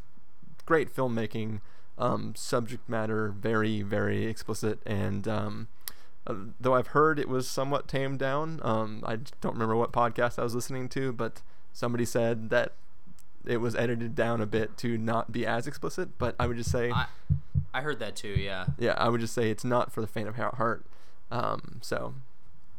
[0.64, 1.60] great filmmaking.
[1.98, 5.26] Um, subject matter very very explicit and.
[5.28, 5.68] Um,
[6.28, 8.58] uh, though I've heard it was somewhat tamed down.
[8.64, 11.40] Um, I don't remember what podcast I was listening to, but
[11.72, 12.72] somebody said that
[13.46, 16.18] it was edited down a bit to not be as explicit.
[16.18, 17.06] But I would just say, I,
[17.72, 18.28] I heard that too.
[18.28, 18.66] Yeah.
[18.78, 20.84] yeah, I would just say it's not for the faint of heart.
[21.30, 22.14] Um, so,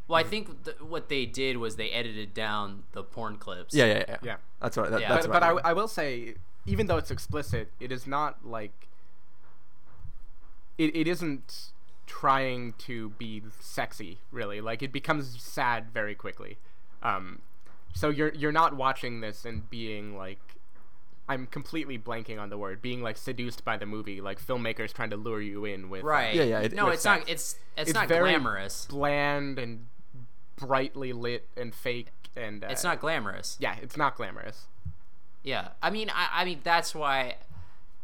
[0.07, 3.76] Well, I think th- what they did was they edited down the porn clips.
[3.76, 4.18] Yeah, yeah, yeah.
[4.24, 4.36] Yeah.
[4.61, 4.91] That's what.
[4.91, 5.09] That, Yeah.
[5.09, 5.61] That's but what but I, mean.
[5.65, 8.88] I will say, even though it's explicit, it is not like
[10.78, 11.72] it, it isn't
[12.05, 14.61] trying to be sexy really.
[14.61, 16.57] Like it becomes sad very quickly.
[17.03, 17.41] Um,
[17.93, 20.39] so you're you're not watching this and being like.
[21.30, 22.82] I'm completely blanking on the word.
[22.82, 26.03] Being like seduced by the movie, like filmmakers trying to lure you in with.
[26.03, 26.34] Right.
[26.36, 27.21] Yeah, yeah, it- no, with it's not.
[27.30, 28.86] It's it's, It's not very glamorous.
[28.89, 29.88] bland and
[30.55, 32.63] brightly lit and fake and.
[32.63, 33.57] Uh, It's not glamorous.
[33.59, 34.65] Yeah, it's not glamorous.
[35.43, 37.36] Yeah, I mean, I, I mean that's why,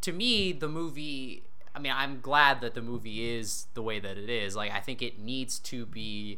[0.02, 1.44] to me, the movie.
[1.76, 4.56] I mean, I'm glad that the movie is the way that it is.
[4.56, 6.38] Like, I think it needs to be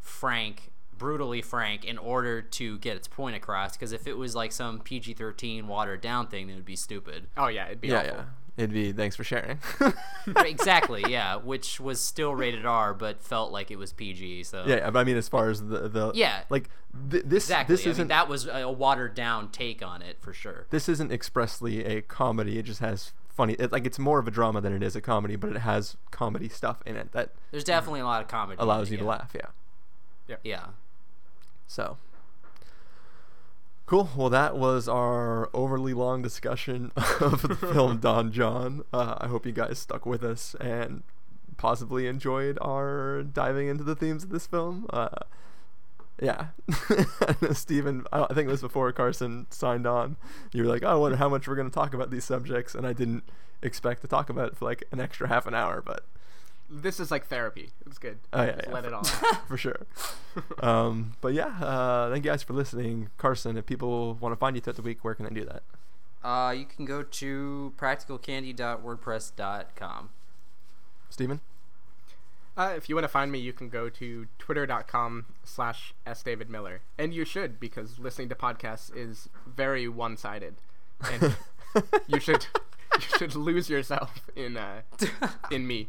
[0.00, 0.71] frank,
[1.02, 3.72] brutally frank, in order to get its point across.
[3.76, 7.26] Because if it was like some PG-13 watered down thing, then it would be stupid.
[7.36, 8.16] Oh yeah, it'd be yeah, awful.
[8.18, 8.24] yeah.
[8.56, 9.58] It'd be thanks for sharing.
[10.36, 11.02] exactly.
[11.08, 14.44] Yeah, which was still rated R, but felt like it was PG.
[14.44, 16.42] So yeah, yeah, but I mean, as far as the the Yeah.
[16.50, 16.68] like
[17.10, 17.74] th- this exactly.
[17.74, 20.66] this I isn't that was a watered down take on it for sure.
[20.70, 22.58] this isn't expressly a comedy.
[22.58, 23.54] It just has funny.
[23.54, 25.96] It, like it's more of a drama than it is a comedy, but it has
[26.10, 28.58] comedy stuff in it that There's definitely a lot of comedy.
[28.58, 29.40] in allows it, you to laugh, yeah.
[29.46, 29.54] laugh.
[30.28, 30.36] Yeah.
[30.44, 30.64] Yeah.
[31.72, 31.96] So
[33.86, 34.10] cool.
[34.14, 38.84] Well, that was our overly long discussion of the film Don Jon.
[38.92, 41.02] Uh, I hope you guys stuck with us and
[41.56, 44.84] possibly enjoyed our diving into the themes of this film.
[44.90, 45.08] Uh,
[46.20, 46.48] yeah,
[46.90, 50.16] I know, Stephen, I I think it was before Carson signed on.
[50.52, 52.74] You were like, oh, I wonder how much we're going to talk about these subjects,
[52.74, 53.24] and I didn't
[53.62, 56.04] expect to talk about it for like an extra half an hour, but
[56.74, 57.68] This is like therapy.
[57.86, 58.16] It's good.
[58.32, 59.00] Oh yeah, Just yeah, let for, it all
[59.32, 59.46] out.
[59.46, 59.86] for sure.
[60.60, 63.58] um, but yeah, uh, thank you guys for listening, Carson.
[63.58, 65.62] If people want to find you throughout the week, where can they do that?
[66.24, 70.08] Uh, you can go to practicalcandy.wordpress.com.
[71.10, 71.40] Stephen?
[72.56, 76.78] Uh, if you want to find me, you can go to twitter.com slash sdavidmiller.
[76.98, 80.56] And you should, because listening to podcasts is very one-sided.
[81.10, 81.36] And
[82.06, 82.46] you should
[82.94, 84.82] you should lose yourself in uh,
[85.50, 85.88] in me.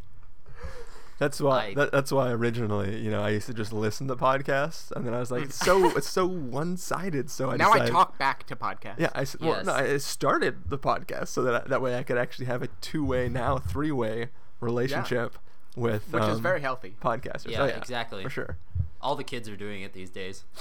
[1.23, 1.67] That's why.
[1.67, 5.05] Like- that, that's why originally, you know, I used to just listen to podcasts, and
[5.07, 7.29] then I was like, it's so it's so one-sided.
[7.31, 8.99] So I now I talk back to podcasts.
[8.99, 12.03] Yeah, I s- well, no, I started the podcast so that I, that way I
[12.03, 15.37] could actually have a two-way now three-way relationship
[15.75, 16.95] with Which is um, very healthy.
[17.01, 17.51] podcasters.
[17.51, 18.23] Yeah, Oh, exactly.
[18.23, 18.57] for sure.
[19.01, 20.43] All the kids are doing it these days.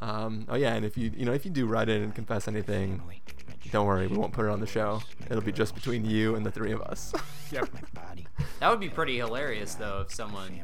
[0.02, 2.48] Um, oh yeah, and if you you know if you do write in and confess
[2.48, 3.02] anything,
[3.70, 5.02] don't worry, we won't put it on the show.
[5.28, 7.12] It'll be just between you and the three of us.
[7.52, 7.68] Yep.
[8.60, 10.60] That would be pretty hilarious, though, if someone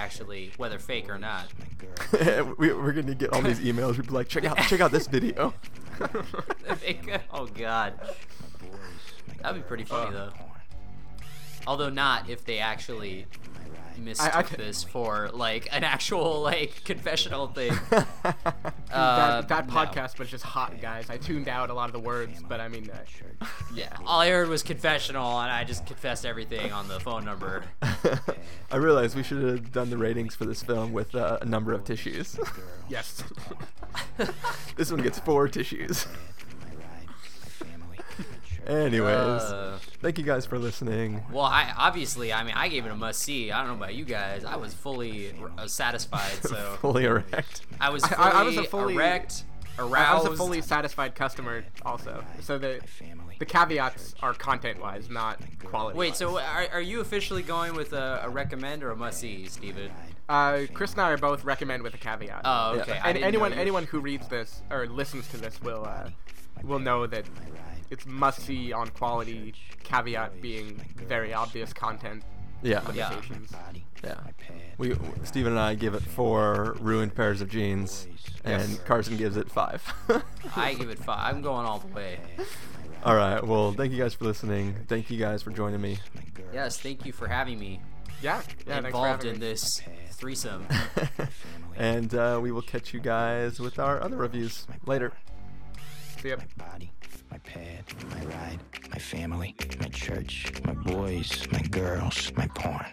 [0.00, 1.46] actually, whether fake or not.
[2.58, 3.96] we, we're gonna get all these emails.
[3.96, 5.54] We'd be like, check out check out this video.
[7.32, 8.00] oh God,
[9.42, 10.32] that'd be pretty funny though.
[11.66, 13.26] Although not if they actually
[13.98, 17.72] mistook I- this for like an actual like confessional thing.
[17.90, 18.36] that
[18.92, 19.72] Uh, that no.
[19.72, 21.08] podcast was just hot, guys.
[21.10, 24.28] I tuned out a lot of the words, but I mean, uh, Yeah, all I
[24.30, 27.64] heard was confessional, and I just confessed everything on the phone number.
[28.72, 31.72] I realized we should have done the ratings for this film with uh, a number
[31.72, 32.38] of tissues.
[32.88, 33.22] yes.
[34.76, 36.06] this one gets four tissues.
[38.70, 41.22] Anyways, Uh, thank you guys for listening.
[41.32, 43.50] Well, I obviously, I mean, I gave it a must see.
[43.50, 44.44] I don't know about you guys.
[44.44, 47.62] I was fully uh, satisfied, so Fully erect.
[47.80, 49.44] I was fully, I- I was a fully- erect,
[49.78, 49.82] I
[50.14, 52.22] was a fully satisfied customer, also.
[52.40, 52.80] So the
[53.38, 55.98] the caveats are content-wise, not quality.
[55.98, 59.46] Wait, so are, are you officially going with a, a recommend or a must see,
[59.46, 59.90] Stephen?
[60.28, 62.42] Uh, Chris and I are both recommend with a caveat.
[62.44, 62.98] Oh, okay.
[63.02, 66.10] I And anyone anyone who reads this or listens to this will uh,
[66.62, 67.24] will know that
[67.90, 69.54] it's must see on quality.
[69.84, 72.22] Caveat being very obvious content
[72.62, 72.80] Yeah.
[72.86, 73.52] limitations.
[74.04, 74.14] Yeah.
[74.78, 78.06] We Stephen and I give it four ruined pairs of jeans,
[78.44, 78.78] and Yes.
[78.86, 79.82] Carson gives it five.
[80.56, 81.34] I give it five.
[81.34, 82.18] I'm going all the way.
[83.04, 83.44] All right.
[83.44, 84.74] Well, thank you guys for listening.
[84.88, 85.98] Thank you guys for joining me.
[86.52, 87.80] Yes, thank you for having me
[88.22, 88.78] Yeah, yeah.
[88.78, 89.38] involved in me.
[89.38, 89.82] this
[90.12, 90.66] threesome.
[91.76, 95.12] and uh, we will catch you guys with our other reviews later.
[96.24, 96.42] Yep.
[96.58, 96.99] My body, my
[97.40, 98.58] pad, my ride,
[98.90, 102.86] my family, my church, my boys, my girls, my porn.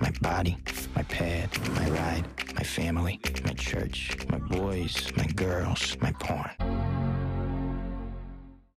[0.00, 0.56] My body,
[0.94, 2.24] my pad, my ride,
[2.54, 7.15] my family, my church, my boys, my girls, my porn.